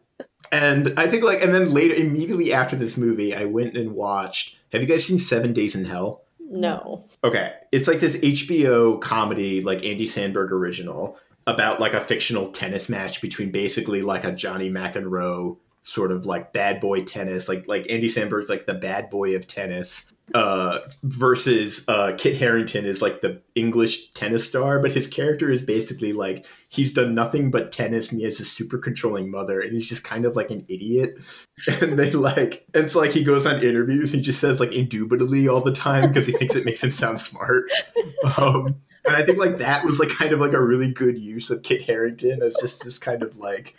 [0.52, 4.58] and i think like and then later immediately after this movie i went and watched
[4.72, 7.04] have you guys seen seven days in hell No.
[7.22, 12.88] okay it's like this hbo comedy like andy samberg original about like a fictional tennis
[12.88, 17.86] match between basically like a johnny mcenroe sort of like bad boy tennis like like
[17.88, 23.20] andy samberg's like the bad boy of tennis uh versus uh kit harington is like
[23.20, 28.10] the english tennis star but his character is basically like he's done nothing but tennis
[28.10, 31.18] and he has a super controlling mother and he's just kind of like an idiot.
[31.82, 35.46] And they like and so like he goes on interviews and just says like indubitably
[35.46, 37.64] all the time because he thinks it makes him sound smart.
[38.38, 41.50] Um and I think like that was like kind of like a really good use
[41.50, 43.78] of Kit Harington as just this kind of like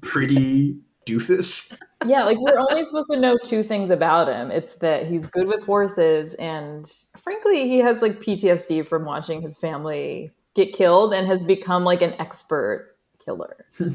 [0.00, 1.76] pretty doofus.
[2.06, 4.50] Yeah, like we're only supposed to know two things about him.
[4.50, 6.86] It's that he's good with horses, and
[7.16, 12.02] frankly, he has like PTSD from watching his family get killed and has become like
[12.02, 13.64] an expert killer.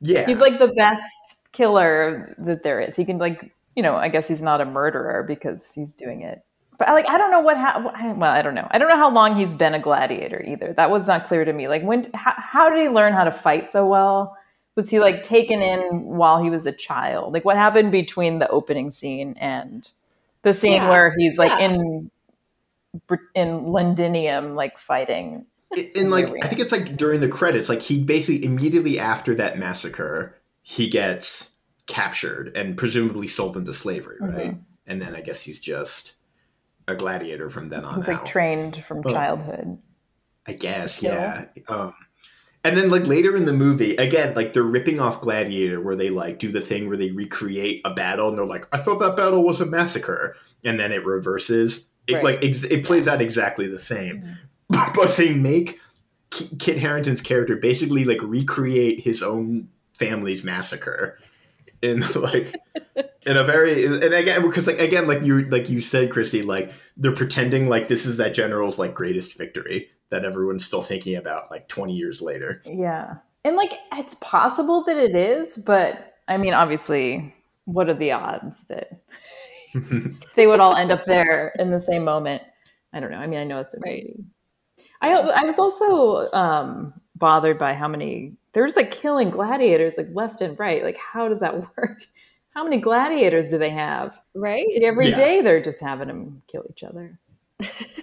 [0.00, 0.26] Yeah.
[0.26, 2.96] He's like the best killer that there is.
[2.96, 6.42] He can like, you know, I guess he's not a murderer because he's doing it.
[6.78, 7.56] But like, I don't know what.
[7.56, 8.68] Ha- well, I don't know.
[8.70, 10.74] I don't know how long he's been a gladiator either.
[10.74, 11.68] That was not clear to me.
[11.68, 12.10] Like, when?
[12.12, 14.36] How, how did he learn how to fight so well?
[14.76, 17.32] Was he like taken in while he was a child?
[17.32, 19.90] Like, what happened between the opening scene and
[20.42, 20.88] the scene Yeah.
[20.90, 21.66] where he's like Yeah.
[21.70, 22.10] in
[23.34, 25.46] in Londinium, like fighting?
[25.94, 29.58] in like I think it's like during the credits, like he basically immediately after that
[29.58, 31.50] massacre, he gets
[31.86, 34.52] captured and presumably sold into slavery, right?
[34.54, 34.60] Mhm.
[34.86, 36.14] And then I guess he's just
[36.88, 38.14] a gladiator from then on He's out.
[38.22, 39.10] like trained from Oh.
[39.10, 39.78] childhood.
[40.46, 41.12] I guess, Kill.
[41.12, 41.46] yeah.
[41.68, 41.92] Um,
[42.66, 46.10] and then like later in the movie, again, like they're ripping off Gladiator, where they
[46.10, 49.16] like do the thing where they recreate a battle, and they're like, "I thought that
[49.16, 51.88] battle was a massacre," and then it reverses.
[52.06, 52.24] It Right.
[52.24, 54.36] like ex- it plays out exactly the same,
[54.68, 55.80] but they make
[56.30, 61.18] K- Kit Harington's character basically like recreate his own family's massacre
[61.82, 62.54] in like
[63.26, 66.72] in a very and again because like again like you like you said christy like
[66.96, 71.50] they're pretending like this is that general's like greatest victory that everyone's still thinking about
[71.50, 73.16] like 20 years later Yeah.
[73.44, 77.34] And like it's possible that it is, but I mean obviously
[77.64, 79.00] what are the odds that
[80.36, 82.42] they would all end up there in the same moment?
[82.92, 83.18] I don't know.
[83.18, 84.30] I mean I know it's amazing.
[85.02, 85.12] Right.
[85.12, 90.08] I I was also um bothered by how many they're just like killing gladiators like
[90.12, 90.82] left and right.
[90.82, 92.02] Like how does that work?
[92.54, 94.18] How many gladiators do they have?
[94.34, 94.64] Right?
[94.66, 95.14] It's like every Yeah.
[95.14, 97.18] day they're just having them kill each other.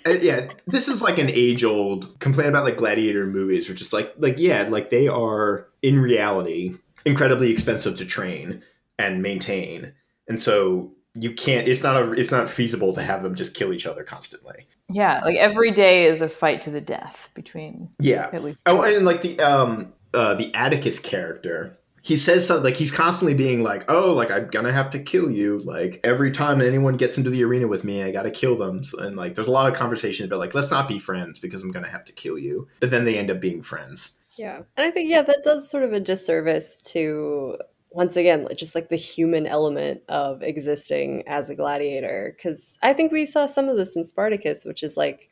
[0.06, 3.94] Uh, yeah this is like an age old complaint about like gladiator movies which is
[3.94, 6.76] like like yeah like they are in reality
[7.06, 8.64] incredibly expensive to train
[9.00, 9.94] and maintain.
[10.28, 13.74] And so you can't it's not a it's not feasible to have them just kill
[13.74, 14.68] each other constantly.
[14.90, 18.30] Yeah, like every day is a fight to the death between yeah.
[18.34, 22.76] at least Oh, and like the um uh the Atticus character, he says something like
[22.76, 26.62] he's constantly being like, "Oh, like I'm gonna have to kill you." Like every time
[26.62, 28.84] anyone gets into the arena with me, I gotta kill them.
[29.00, 31.72] And like, there's a lot of conversation about like, let's not be friends because I'm
[31.72, 32.68] gonna have to kill you.
[32.82, 34.18] But then they end up being friends.
[34.36, 34.58] Yeah.
[34.76, 37.58] And I think, yeah, that does sort of a disservice to,
[37.92, 42.34] once again, just like the human element of existing as a gladiator.
[42.36, 45.30] Because I think we saw some of this in Spartacus, which is like,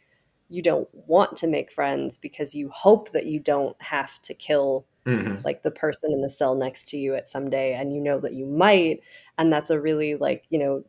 [0.51, 4.85] you don't want to make friends because you hope that you don't have to kill
[5.05, 5.43] Mhm.
[5.43, 8.19] like the person in the cell next to you at some day and you know
[8.19, 9.01] that you might
[9.37, 10.83] and that's a really like you know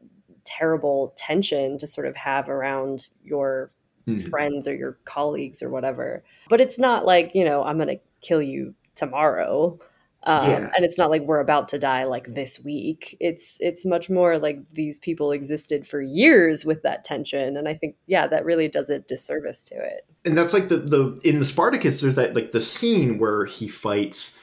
[0.45, 3.71] terrible tension to sort of have around your
[4.07, 4.29] Mhm.
[4.29, 8.43] friends or your colleagues or whatever but it's not like you know i'm gonna kill
[8.43, 9.79] you tomorrow
[10.25, 10.71] um, Yeah.
[10.77, 14.39] and it's not like we're about to die like this week it's it's much more
[14.39, 18.69] like these people existed for years with that tension and i think yeah that really
[18.69, 22.01] does a disservice to it And that's like the the in the Spartacus.
[22.01, 24.39] There's that like the scene where he fights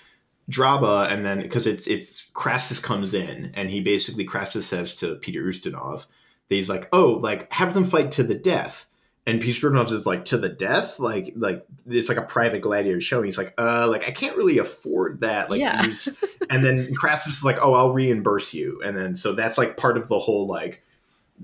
[0.52, 5.16] Draba, and then because it's it's Crassus comes in, and he basically Crassus says to
[5.16, 6.06] Peter Ustinov
[6.50, 8.88] that he's like, oh, like have them fight to the death.
[9.30, 13.02] And Peter Ustinov is like to the death, like like it's like a private gladiator
[13.02, 13.22] show.
[13.22, 15.50] He's like, uh, like I can't really afford that.
[15.50, 15.84] Like Yeah.
[15.86, 16.10] these,
[16.50, 18.82] and then Crassus is like, oh, I'll reimburse you.
[18.84, 20.84] And then so that's like part of the whole like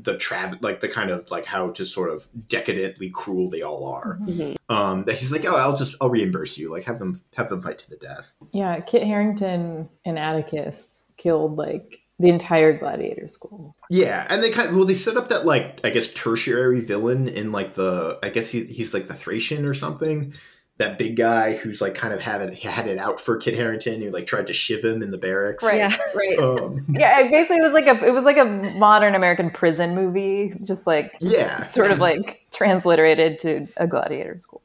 [0.01, 3.87] the trav like the kind of like how just sort of decadently cruel they all
[3.87, 4.57] are Mhm.
[4.67, 7.61] um that he's like oh i'll just i'll reimburse you like have them have them
[7.61, 13.75] fight to the death Yeah, Kit Harington and Atticus killed like the entire gladiator school.
[13.89, 17.27] yeah and they kind of well they set up that like i guess tertiary villain
[17.27, 20.33] in like the i guess he, he's like the thracian or something
[20.77, 24.11] that big guy who's like kind of having had it out for Kit Harington who
[24.11, 25.63] like tried to shiv him in the barracks.
[25.63, 25.95] Right, Yeah.
[26.13, 26.37] right.
[26.37, 29.95] Um, yeah, it basically it was like a it was like a modern American prison
[29.95, 31.67] movie, just like yeah.
[31.67, 34.61] sort of like transliterated to a gladiator school.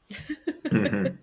[0.64, 1.16] Mhm.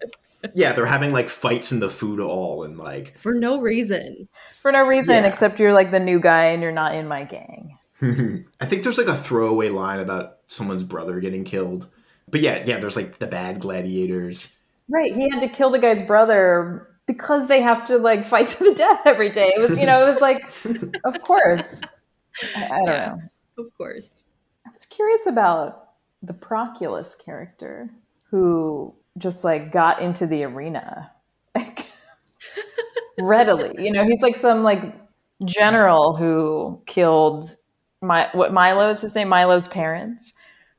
[0.54, 4.28] Yeah, they're having like fights in the food hall and like For no reason.
[4.62, 5.28] For no reason Yeah.
[5.28, 7.78] except you're like the new guy and you're not in my gang.
[8.02, 11.88] I think there's like a throwaway line about someone's brother getting killed.
[12.30, 14.56] But yeah, yeah, there's like the bad gladiators.
[14.90, 15.14] Right.
[15.16, 18.74] He had to kill the guy's brother because they have to like fight to the
[18.76, 19.54] death every day.
[19.56, 20.44] It was, you know, it was like,
[21.04, 21.84] of course.
[22.56, 23.16] I, I don't Yeah.
[23.58, 23.66] know.
[23.66, 24.24] Of course.
[24.66, 25.90] I was curious about
[26.22, 27.90] the Proculus character
[28.30, 31.12] who just like got into the arena
[31.56, 31.88] like,
[33.20, 33.74] readily.
[33.78, 34.96] You know, he's like some like
[35.46, 37.56] general who killed
[38.02, 40.34] my what Milo is his name, Milo's parents.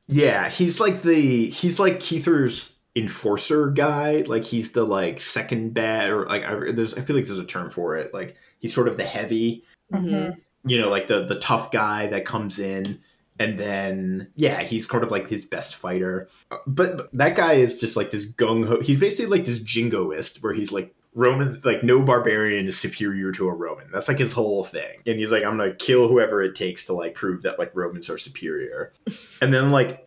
[0.07, 4.23] Yeah, he's like the he's like Keither's enforcer guy.
[4.25, 7.45] Like he's the like second bad or like I, there's I feel like there's a
[7.45, 8.13] term for it.
[8.13, 9.63] Like he's sort of the heavy,
[9.93, 10.39] Mhm.
[10.65, 12.99] you know, like the the tough guy that comes in
[13.39, 16.27] and then yeah, he's sort of like his best fighter.
[16.49, 18.79] But, but that guy is just like this gung ho.
[18.81, 23.47] He's basically like this jingoist where he's like Roman like no barbarian is superior to
[23.49, 23.89] a Roman.
[23.91, 24.99] That's like his whole thing.
[25.07, 27.71] And he's like I'm going to kill whoever it takes to like prove that like
[27.73, 28.93] Romans are superior.
[29.41, 30.05] And then like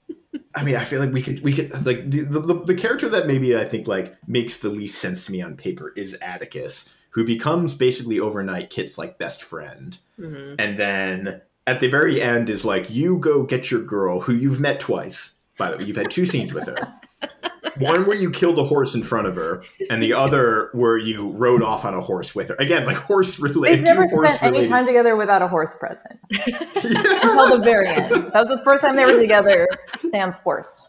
[0.54, 3.26] I mean, I feel like we could we could like the, the the character that
[3.26, 7.24] maybe I think like makes the least sense to me on paper is Atticus, who
[7.24, 10.56] becomes basically overnight Kit's like best friend, Mhm.
[10.58, 14.60] and then at the very end is like you go get your girl who you've
[14.60, 15.34] met twice.
[15.58, 16.92] By the way, you've had two scenes with her.
[17.78, 21.28] One where you killed a horse in front of her, and the other where you
[21.30, 22.56] rode off on a horse with her.
[22.58, 23.78] Again, like horse related.
[23.78, 26.40] They've never two horse spent any time together without a horse present Yeah.
[27.22, 28.10] until the very end.
[28.10, 29.66] That was the first time they were together.
[30.10, 30.86] Sans horse.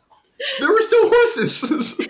[0.60, 1.96] There were still horses.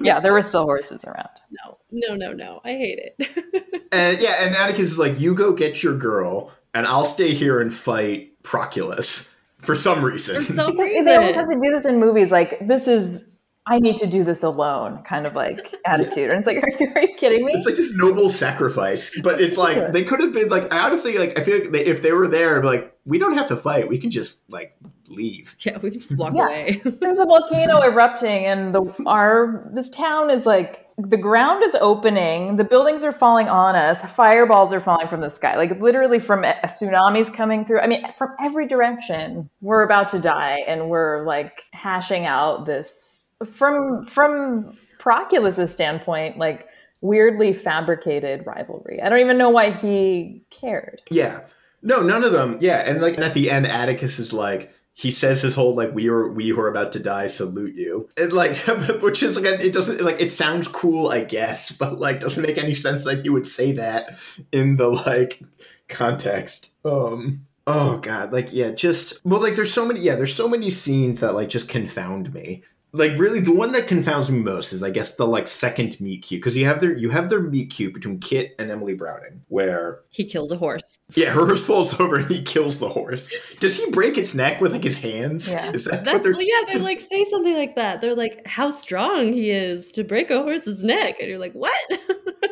[0.00, 1.30] Yeah, there were still horses around.
[1.50, 2.60] No, no, no, no.
[2.64, 3.86] I hate it.
[3.90, 7.60] And yeah, and Atticus is like, you go get your girl, and I'll stay here
[7.60, 10.42] and fight Proculus for some reason.
[10.44, 12.30] For some Because they always have to do this in movies.
[12.30, 13.30] Like this is,
[13.64, 16.30] I need to do this alone, kind of like attitude.
[16.30, 17.52] And it's like, are you, are you kidding me?
[17.52, 20.72] it's like this noble sacrifice, but it's like they could have been like.
[20.72, 21.38] I honestly like.
[21.38, 23.56] I feel like they, if they were there, I'd be like, we don't have to
[23.56, 23.88] fight.
[23.88, 24.76] We can just like
[25.08, 25.54] leave.
[25.64, 26.46] Yeah, we can just walk Yeah.
[26.46, 26.82] away.
[26.84, 32.56] There's a volcano erupting, and the our this town is like the ground is opening,
[32.56, 36.44] the buildings are falling on us, fireballs are falling from the sky, like literally from
[36.44, 37.80] a, tsunami's coming through.
[37.80, 43.36] I mean, from every direction, we're about to die, and we're like hashing out this
[43.50, 46.66] from from Proculus's standpoint, like
[47.00, 49.00] weirdly fabricated rivalry.
[49.02, 51.02] I don't even know why he cared.
[51.10, 51.40] Yeah.
[51.82, 52.58] No, none of them.
[52.60, 54.72] Yeah, and like and at the end, Atticus is like.
[54.94, 58.08] He says his whole like we are we who are about to die salute you.
[58.16, 58.58] It's like
[59.02, 62.58] which is like it doesn't like it sounds cool I guess, but like doesn't make
[62.58, 64.18] any sense that he would say that
[64.52, 65.42] in the like
[65.88, 66.74] context.
[66.84, 70.70] Um oh god, like yeah, just well like there's so many yeah, there's so many
[70.70, 72.62] scenes that like just confound me.
[72.94, 76.22] Like really the one that confounds me most is I guess the like second meet
[76.22, 79.42] cute because you have their you have their meet cute between Kit and Emily Browning
[79.48, 80.98] where he kills a horse.
[81.14, 83.30] yeah, her horse falls over and he kills the horse.
[83.60, 85.50] Does he break its neck with like his hands?
[85.50, 85.70] Yeah.
[85.72, 88.02] Is that what That's they're well, yeah, they like say something like that.
[88.02, 91.16] They're like, how strong he is to break a horse's neck.
[91.18, 91.72] And you're like, what?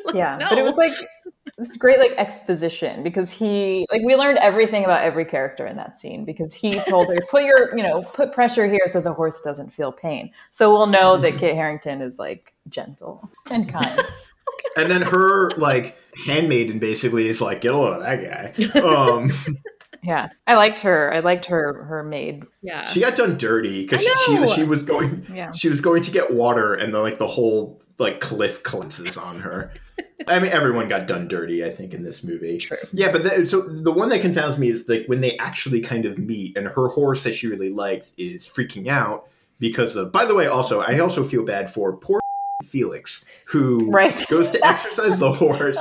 [0.07, 0.49] Like, yeah no.
[0.49, 0.93] but it was like
[1.61, 6.01] this great like exposition because he like we learned everything about every character in that
[6.01, 9.43] scene because he told her put your you know put pressure here so the horse
[9.43, 14.01] doesn't feel pain so we'll know that kit harington is like gentle and kind
[14.79, 18.81] and then her like handmaiden basically is like, get a load of that guy.
[18.81, 19.31] Um
[20.03, 22.87] yeah i liked her i liked her her maid yeah.
[22.87, 26.11] she got done dirty because she, she she was going yeah she was going to
[26.11, 29.73] get water and then like the whole like cliff collapses on her.
[30.27, 32.59] I mean everyone got done dirty, I think, in this movie.
[32.59, 35.81] true Yeah, but the, so the one that confounds me is like when they actually
[35.81, 40.13] kind of meet, and her horse that she really likes is freaking out because of.
[40.13, 42.21] By the way, also I also feel bad for poor
[42.65, 44.25] Felix who Right.
[44.31, 45.79] goes to exercise the horse.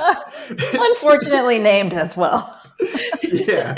[0.72, 2.56] unfortunately named as well
[3.22, 3.74] yeah,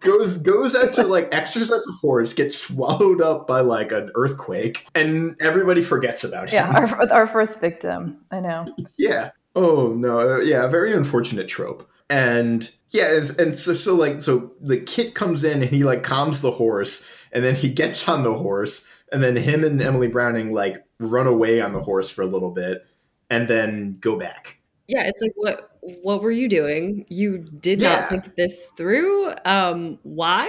[0.00, 4.86] goes goes out to like exercise the horse, gets swallowed up by like an earthquake,
[4.94, 6.64] and everybody forgets about him.
[6.64, 9.30] yeah our, our first victim i know Yeah.
[9.54, 10.18] Oh no.
[10.36, 10.64] uh, Yeah.
[10.64, 11.88] A very unfortunate trope.
[12.10, 16.42] And yeah, and so, so like so the kit comes in and he like calms
[16.42, 20.52] the horse, and then he gets on the horse, and then him and Emily Browning
[20.52, 22.86] like run away on the horse for a little bit,
[23.30, 24.58] and then go back.
[24.86, 25.70] yeah, it's like what
[26.02, 27.06] what were you doing?
[27.08, 28.00] You did Yeah.
[28.00, 29.32] not think this through.
[29.44, 30.46] Um, why?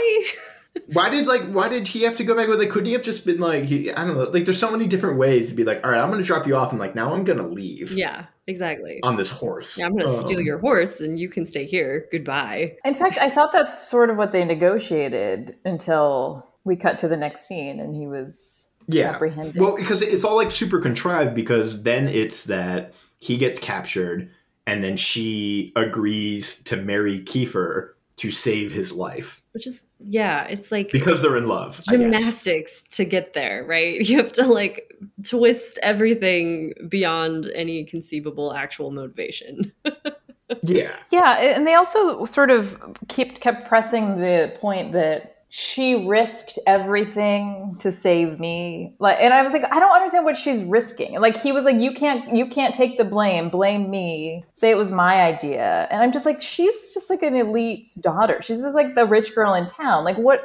[0.94, 3.04] why did like why did he have to go back with like couldn't he have
[3.04, 5.64] just been like he I don't know like there's so many different ways to be
[5.64, 8.26] like all right I'm gonna drop you off and like now I'm gonna leave Yeah,
[8.48, 9.00] exactly.
[9.04, 12.08] on this horse Yeah, I'm gonna steal Um, your horse and you can stay here.
[12.12, 12.76] Goodbye.
[12.84, 17.18] In fact, I thought that's sort of what they negotiated until we cut to the
[17.18, 19.60] next scene and he was yeah apprehended.
[19.60, 24.30] well because it's all like super contrived because then it's that he gets captured
[24.68, 30.72] and then she agrees to marry Kiefer to save his life Which is yeah, it's
[30.72, 34.02] like because they're in love gymnastics to get there, right?
[34.06, 34.94] You have to like
[35.24, 39.72] twist everything beyond any conceivable actual motivation.
[40.64, 46.60] yeah Yeah, and they also sort of kept kept pressing the point that she risked
[46.68, 48.94] everything to save me.
[49.00, 51.18] Like, and I was like, I don't understand what she's risking.
[51.22, 53.48] Like, he was like, you can't, you can't take the blame.
[53.48, 54.44] Blame me.
[54.54, 55.88] Say it was my idea.
[55.90, 58.42] And I'm just like, she's just like an elite daughter.
[58.42, 60.04] She's just like the rich girl in town.
[60.04, 60.42] Like, what?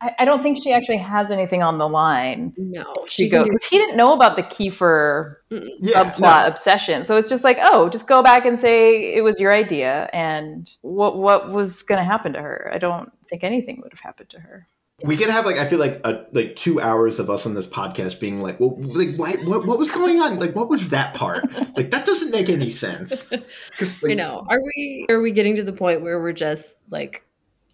[0.00, 2.52] I, I don't think she actually has anything on the line.
[2.56, 7.04] No, She she goes because he didn't know about the Kiefer yeah subplot obsession.
[7.04, 10.70] So it's just like, oh, just go back and say it was your idea, and
[10.82, 12.70] what what was going to happen to her?
[12.72, 14.68] I don't think anything would have happened to her.
[15.02, 17.66] we could have like I feel like a, like two hours of us on this
[17.66, 20.38] podcast being like, well, like why, what, what was going on?
[20.38, 21.44] Like, what was that part?
[21.76, 23.24] Like, that doesn't make any sense.
[23.24, 24.46] Because like, I know.
[24.48, 27.24] Are we are we getting to the point where we're just like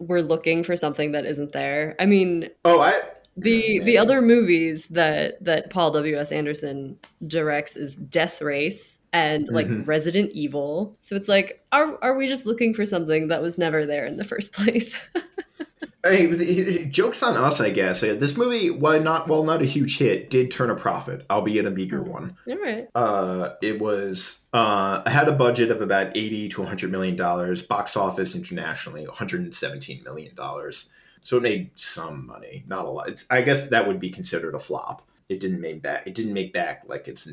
[0.00, 1.94] we're looking for something that isn't there?
[2.00, 3.00] I mean, oh, I
[3.36, 9.48] the the other movies that that Paul W S Anderson directs is Death Race and
[9.48, 9.86] like Mhm.
[9.86, 10.96] Resident Evil.
[11.00, 14.16] So it's like are are we just looking for something that was never there in
[14.16, 14.98] the first place?
[16.02, 18.00] Hey, the- jokes on us, I guess.
[18.00, 21.70] This movie, while not while not a huge hit, did turn a profit, albeit a
[21.70, 22.36] meager one.
[22.48, 22.88] All right.
[22.94, 27.62] Uh, it was uh, had a budget of about eighty to one hundred million dollars.
[27.62, 30.88] Box office internationally, one hundred and seventeen million dollars.
[31.22, 33.10] So it made some money, not a lot.
[33.10, 35.06] It's, I guess that would be considered a flop.
[35.28, 36.06] It didn't make back.
[36.06, 37.28] It didn't make back like its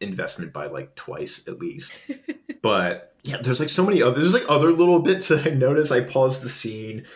[0.00, 2.00] investment by like twice at least.
[2.62, 4.20] but yeah, there's like so many other.
[4.20, 5.90] There's like other little bits that I noticed.
[5.90, 7.06] I paused the scene.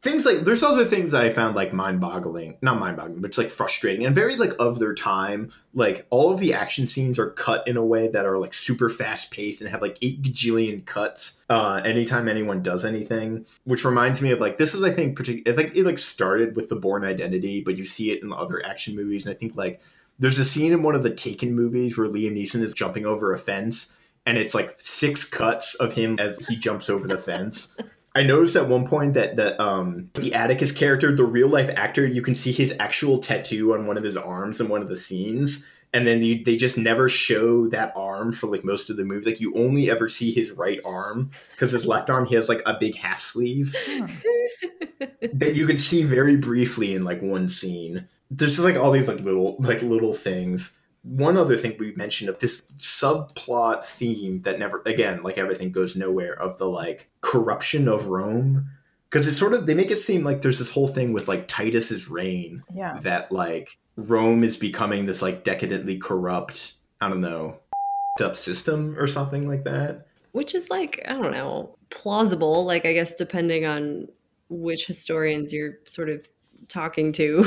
[0.00, 3.50] Things like there's other things that I found like mind-boggling, not mind-boggling, but it's like
[3.50, 5.50] frustrating and very like of their time.
[5.74, 8.88] Like all of the action scenes are cut in a way that are like super
[8.88, 13.44] fast-paced and have like eight gajillion cuts uh, anytime anyone does anything.
[13.64, 15.56] Which reminds me of like this is I think particular.
[15.56, 18.94] Think it like started with the Bourne Identity, but you see it in other action
[18.94, 19.80] movies, and I think like
[20.20, 23.32] there's a scene in one of the Taken movies where Liam Neeson is jumping over
[23.32, 23.92] a fence,
[24.26, 27.74] and it's like six cuts of him as he jumps over the fence.
[28.18, 32.04] I noticed at one point that the um the Atticus character, the real life actor,
[32.04, 34.96] you can see his actual tattoo on one of his arms in one of the
[34.96, 35.64] scenes.
[35.94, 39.30] And then you, they just never show that arm for like most of the movie.
[39.30, 42.60] Like you only ever see his right arm because his left arm he has like
[42.66, 43.72] a big half sleeve
[45.32, 48.08] that you can see very briefly in like one scene.
[48.32, 50.76] There's just like all these like little like little things.
[51.02, 55.96] One other thing we mentioned of this subplot theme that never again like everything goes
[55.96, 58.68] nowhere of the like corruption of Rome
[59.08, 61.48] because it's sort of they make it seem like there's this whole thing with like
[61.48, 67.60] Titus's reign Yeah, that like Rome is becoming this like decadently corrupt I don't know
[68.20, 70.06] up system or something like that.
[70.32, 74.08] Which is like, I don't know, plausible, like I guess depending on
[74.48, 76.28] which historians you're sort of
[76.68, 77.42] talking to.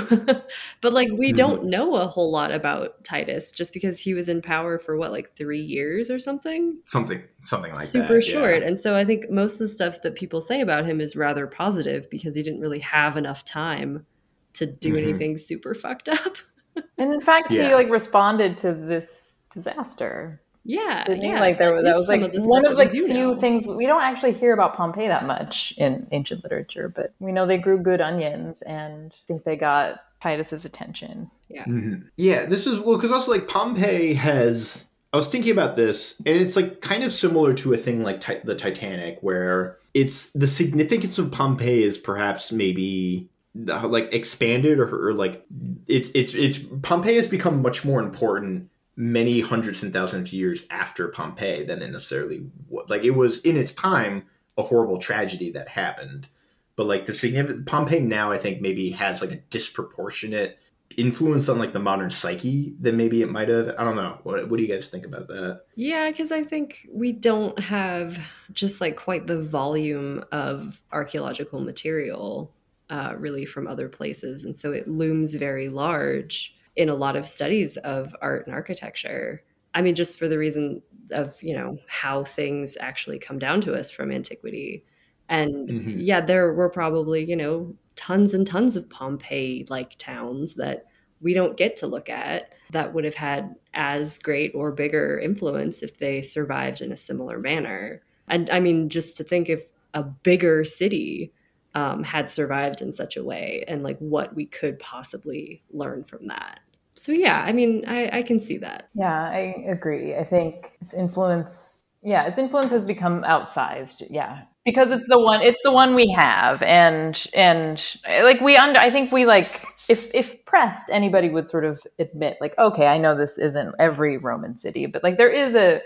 [0.82, 1.36] but like we Mhm.
[1.38, 5.11] don't know a whole lot about Titus just because he was in power for what
[5.11, 6.78] like 3 years or something.
[6.86, 8.28] Something something like super that.
[8.28, 8.34] yeah.
[8.34, 8.63] short.
[8.63, 11.47] And so I think most of the stuff that people say about him is rather
[11.47, 14.05] positive because he didn't really have enough time
[14.53, 15.03] to do Mhm.
[15.03, 16.36] anything super fucked up.
[16.97, 20.41] and in fact, he like responded to this disaster.
[20.64, 21.28] Yeah, Didn't he?
[21.30, 21.39] yeah.
[21.39, 23.07] like there that was that is was like of the one of that like few
[23.07, 23.36] know.
[23.39, 27.47] things we don't actually hear about Pompeii that much in ancient literature, but we know
[27.47, 31.32] they grew good onions and I think they got Titus's attention.
[31.51, 32.05] Mhm.
[32.18, 34.86] Yeah, this is well because also like Pompeii has.
[35.14, 38.22] I was thinking about this, and it's like kind of similar to a thing like
[38.22, 45.09] ti- the Titanic, where it's the significance of Pompeii is perhaps maybe like expanded or,
[45.09, 45.43] or like
[45.88, 48.70] it's it's it's Pompeii has become much more important
[49.02, 52.88] many hundreds and thousands of years after Pompeii than it necessarily was.
[52.88, 54.28] Like it was in its time
[54.60, 56.28] a horrible tragedy that happened,
[56.76, 60.60] but like the significant Pompeii now I think maybe has like a disproportionate
[60.97, 63.74] influence on like the modern psyche than maybe it might have.
[63.76, 64.20] I don't know.
[64.22, 65.64] What what do you guys think about that?
[65.74, 68.20] Yeah, because I think we don't have
[68.54, 72.54] just like quite the volume of archaeological material
[72.91, 74.43] uh, really from other places.
[74.43, 79.41] And so it looms very large in a lot of studies of art and architecture.
[79.74, 83.74] I mean, just for the reason of, you know, how things actually come down to
[83.74, 84.86] us from antiquity.
[85.30, 85.93] And Mhm.
[85.95, 90.86] yeah, there were probably, you know, tons and tons of Pompeii like towns that
[91.22, 95.84] we don't get to look at that would have had as great or bigger influence
[95.84, 98.01] if they survived in a similar manner.
[98.28, 99.63] And I mean, just to think if
[99.93, 101.34] a bigger city
[101.76, 106.28] um, had survived in such a way and like what we could possibly learn from
[106.28, 106.59] that.
[106.95, 108.89] So, yeah, I mean, I, I can see that.
[108.93, 110.15] Yeah, I agree.
[110.15, 114.05] I think its influence, yeah, its influence has become outsized.
[114.09, 118.80] Yeah, because it's the one it's the one we have and and like we under
[118.80, 122.97] i think we like if if pressed anybody would sort of admit like okay i
[122.97, 125.82] know this isn't every roman city but like there is a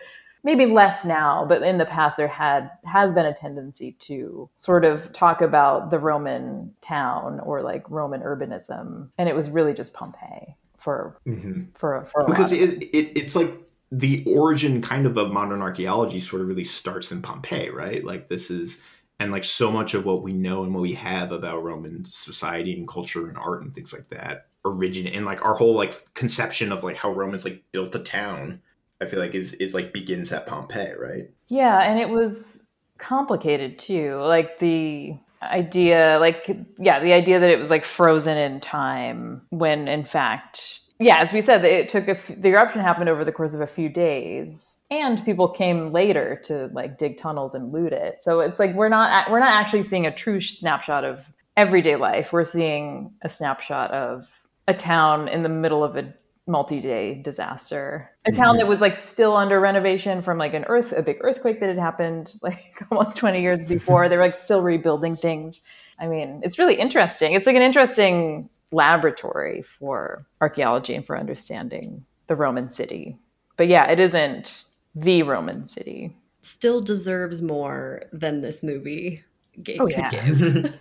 [0.45, 4.85] maybe less now but in the past there had has been a tendency to sort
[4.85, 9.93] of talk about the roman town or like roman urbanism and it was really just
[9.93, 11.63] pompeii for mm-hmm.
[11.73, 13.59] for for because it, it it's like
[13.91, 18.03] the origin kind of of modern archaeology sort of really starts in Pompeii, right?
[18.03, 18.81] Like this is
[19.19, 22.77] and like so much of what we know and what we have about Roman society
[22.77, 26.71] and culture and art and things like that origin and like our whole like conception
[26.71, 28.61] of like how Romans like built a town,
[29.01, 31.29] I feel like is is like begins at Pompeii, right?
[31.47, 32.67] Yeah, and it was
[32.97, 34.19] complicated too.
[34.21, 39.87] Like the idea like yeah, the idea that it was like frozen in time when
[39.87, 43.31] in fact yeah, as we said, it took a f- the eruption happened over the
[43.31, 47.91] course of a few days, and people came later to like dig tunnels and loot
[47.91, 48.23] it.
[48.23, 51.19] So it's like we're not we're not actually seeing a true snapshot of
[51.57, 52.31] everyday life.
[52.31, 54.25] We're seeing a snapshot of
[54.69, 56.13] a town in the middle of a
[56.47, 58.59] multi-day disaster a town mm-hmm.
[58.59, 61.77] that was like still under renovation from like an earth a big earthquake that had
[61.77, 65.61] happened like almost 20 years before they were like still rebuilding things
[65.99, 72.05] i mean it's really interesting it's like an interesting laboratory for archaeology and for understanding
[72.27, 73.17] the Roman city.
[73.57, 76.15] But yeah, it isn't the Roman city.
[76.41, 79.23] Still deserves more than this movie
[79.61, 80.09] gave, oh, yeah.
[80.11, 80.77] give.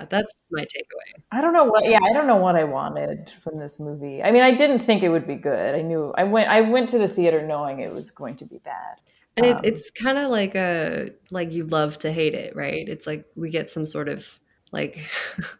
[0.00, 1.22] yeah, that's my takeaway.
[1.30, 4.22] I don't know what yeah, I don't know what I wanted from this movie.
[4.22, 5.74] I mean, I didn't think it would be good.
[5.74, 8.58] I knew I went I went to the theater knowing it was going to be
[8.58, 8.96] bad.
[9.36, 12.88] And it, um, it's kind of like a like you love to hate it, right?
[12.88, 14.38] It's like we get some sort of
[14.72, 14.98] like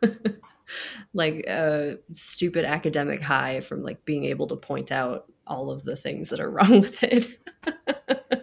[1.14, 5.96] like a stupid academic high from like being able to point out all of the
[5.96, 7.26] things that are wrong with it.
[7.66, 8.42] yeah.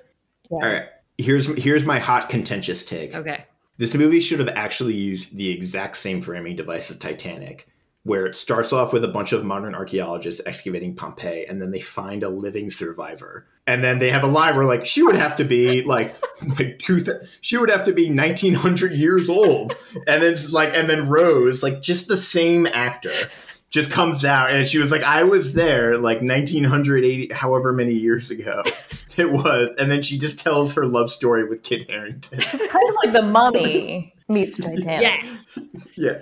[0.52, 0.86] All right.
[1.18, 3.16] Here's here's my hot contentious take.
[3.16, 3.46] Okay.
[3.78, 7.68] This movie should have actually used the exact same framing device as Titanic
[8.08, 11.82] where it starts off with a bunch of modern archaeologists excavating Pompeii, and then they
[11.82, 13.46] find a living survivor.
[13.68, 16.16] And then they have a line where, like, she would have to be like,
[16.58, 19.76] like two, th- she would have to be nineteen hundred years old,
[20.08, 23.12] and then just like, and then Rose, like, just the same actor,
[23.70, 27.74] just comes out, and she was like, I was there, like nineteen hundred eighty, however
[27.74, 28.64] many years ago
[29.18, 32.40] it was, and then she just tells her love story with Kit Harington.
[32.42, 35.02] It's kind of like the Mummy meets Titanic.
[35.02, 35.46] Yes.
[35.96, 36.20] Yeah.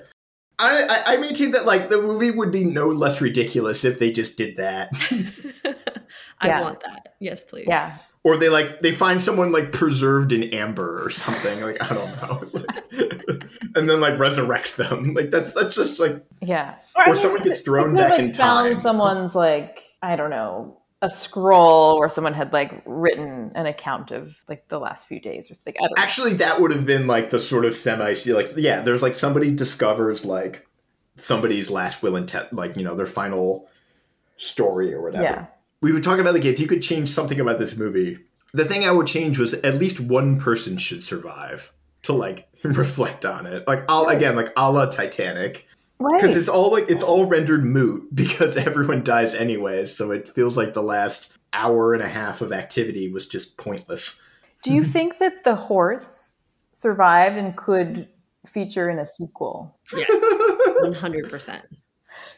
[0.57, 4.37] I, I, maintain that like the movie would be no less ridiculous if they just
[4.37, 4.89] did that.
[6.39, 6.61] I yeah.
[6.61, 7.15] want that.
[7.19, 7.65] Yes, please.
[7.67, 7.97] Yeah.
[8.25, 11.61] Or they like they find someone like preserved in amber or something.
[11.61, 12.43] Like I don't know.
[12.53, 12.83] Like,
[13.75, 15.13] and then like resurrect them.
[15.13, 16.75] Like that's that's just like yeah.
[16.95, 18.81] Or, or I mean, someone gets thrown back like in found time.
[18.81, 24.35] Someone's like I don't know a scroll where someone had like written an account of
[24.49, 25.75] like the last few days or something.
[25.95, 28.81] Actually, that would have been like the sort of semi like yeah.
[28.81, 30.67] There's like somebody discovers like
[31.15, 33.69] somebody's last will and te- like you know their final
[34.35, 35.23] story or whatever.
[35.23, 35.45] Yeah.
[35.85, 38.17] We would talk about like if you could change something about this movie.
[38.55, 41.71] The thing I would change was at least one person should survive
[42.01, 43.67] to like reflect on it.
[43.67, 45.67] Like I'll again like a la Titanic
[45.99, 46.19] Right.
[46.19, 46.39] because right.
[46.39, 50.73] it's all like it's all rendered moot because everyone dies anyways so it feels like
[50.73, 54.19] the last hour and a half of activity was just pointless
[54.63, 56.33] do you think that the horse
[56.73, 58.09] survived and could
[58.45, 60.09] feature in a sequel yes
[60.81, 61.61] 100%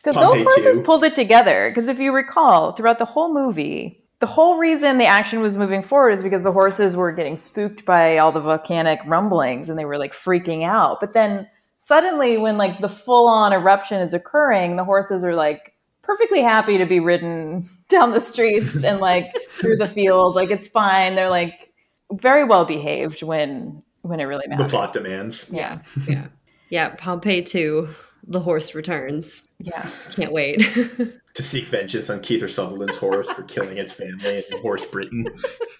[0.04, 4.28] because those horses pulled it together because if you recall throughout the whole movie the
[4.28, 8.18] whole reason the action was moving forward is because the horses were getting spooked by
[8.18, 11.48] all the volcanic rumblings and they were like freaking out but then
[11.78, 16.78] suddenly when like the full on eruption is occurring, the horses are like perfectly happy
[16.78, 20.36] to be ridden down the streets and like through the field.
[20.36, 21.16] Like it's fine.
[21.16, 21.72] They're like
[22.12, 24.66] very well behaved when when it really matters.
[24.66, 25.50] The plot demands.
[25.52, 25.80] Yeah.
[26.08, 26.28] Yeah.
[26.70, 26.90] Yeah.
[26.96, 27.88] Pompeii 2,
[28.28, 29.44] the horse returns.
[29.60, 29.90] Yeah.
[30.12, 30.60] Can't wait.
[31.34, 35.26] to seek vengeance on Kiefer Sutherland's horse for killing its family and horse Britain.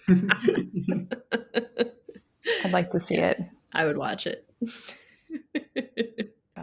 [2.64, 3.38] I'd like to see it.
[3.72, 4.48] I would watch it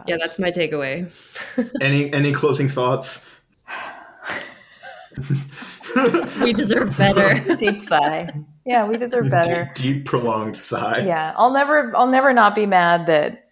[0.06, 1.10] yeah, that's my takeaway.
[1.80, 3.24] any any closing thoughts?
[6.42, 7.56] we deserve better.
[7.56, 8.28] Deep sigh.
[8.64, 9.70] Yeah, we deserve better.
[9.74, 11.04] Deep, deep, prolonged sigh.
[11.06, 13.45] Yeah, I'll never I'll never not be mad that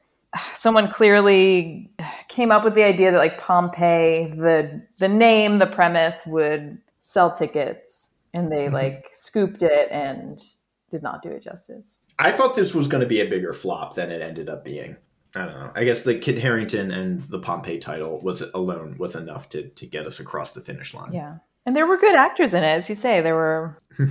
[0.57, 1.91] someone clearly
[2.29, 7.31] came up with the idea that like Pompeii, the the name, the premise would sell
[7.37, 8.73] tickets, and they Mhm.
[8.73, 10.43] like scooped it and
[10.91, 12.01] did not do it justice.
[12.19, 14.97] I thought this was going to be a bigger flop than it ended up being.
[15.37, 15.71] I don't know.
[15.75, 19.87] I guess the Kit Harington and the Pompeii title was alone was enough to to
[19.87, 21.13] get us across the finish line.
[21.13, 21.37] Yeah,
[21.67, 23.21] and there were good actors in it, as you say.
[23.21, 23.77] There were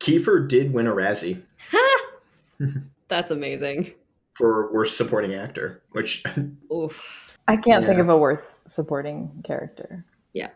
[0.00, 1.40] Kiefer did win a Razzie
[3.08, 3.92] That's amazing.
[4.34, 6.22] For worst supporting actor, which
[6.72, 7.20] Oof.
[7.46, 10.04] I can't think of a worse supporting character.
[10.32, 10.50] Yeah,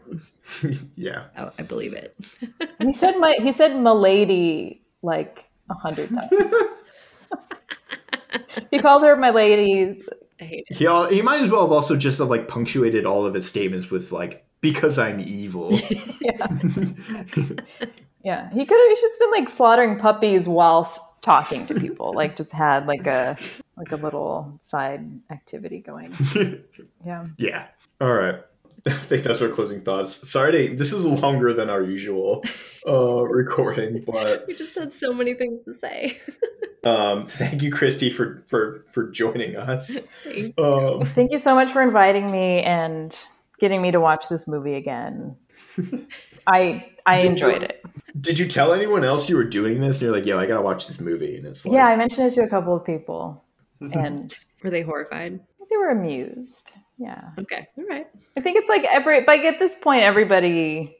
[0.96, 1.24] yeah.
[1.36, 2.16] I, I believe it.
[2.80, 6.30] He said my he said "milady" like a hundred times.
[8.70, 10.02] he called her "my lady."
[10.40, 10.76] I hate it.
[10.76, 13.46] He al- he might as well have also just have like punctuated all of his
[13.46, 15.70] statements with like because I'm evil.
[16.20, 16.46] Yeah,
[18.24, 18.50] yeah.
[18.50, 22.14] He could have just been like slaughtering puppies whilst talking to people.
[22.14, 23.36] Like just had like a
[23.76, 26.12] like a little side activity going.
[27.06, 27.26] Yeah.
[27.38, 27.66] yeah.
[28.00, 28.40] All right.
[28.86, 30.28] I think that's our closing thoughts.
[30.30, 32.44] Sorry, to, this is longer than our usual
[32.86, 36.20] uh, recording, but We just had so many things to say.
[36.84, 39.98] um, thank you, Christy, for for for joining us.
[40.24, 43.16] Thank Um, Thank you so much for inviting me and
[43.58, 45.36] getting me to watch this movie again.
[46.46, 47.84] I I enjoyed you- it.
[48.20, 49.96] Did you tell anyone else you were doing this?
[49.96, 52.28] And you're like, yo, I gotta watch this movie, and it's like, Yeah, I mentioned
[52.28, 53.44] it to a couple of people,
[53.80, 55.40] and Were they horrified?
[55.70, 56.72] they were amused.
[56.96, 58.06] Yeah, Okay, all right.
[58.36, 60.96] I think it's like every like at this point, everybody,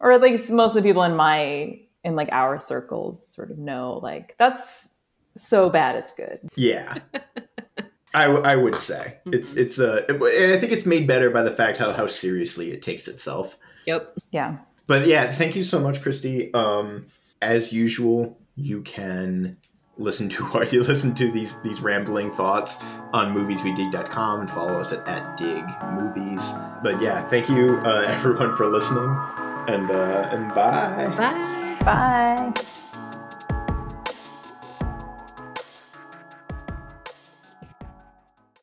[0.00, 3.58] or at least most of the people in my in like our circles, sort of
[3.58, 5.00] know like that's
[5.36, 6.38] so bad it's good.
[6.56, 6.94] Yeah.
[8.14, 9.60] I, w- I would say it's Mm-hmm.
[9.60, 12.80] it's uh and I think it's made better by the fact how how seriously it
[12.80, 13.58] takes itself.
[13.86, 14.16] Yep.
[14.30, 14.56] Yeah,
[14.86, 16.52] But yeah, thank you so much, Christy.
[16.54, 17.06] Um,
[17.42, 19.56] as usual, you can
[19.98, 22.78] listen to what you listen to these these rambling thoughts
[23.12, 26.52] on movieswedig.com and follow us at, at dig movies.
[26.82, 29.16] But yeah, thank you uh, everyone for listening,
[29.68, 31.14] and uh, and bye.
[31.16, 31.78] Bye.
[31.84, 32.82] bye.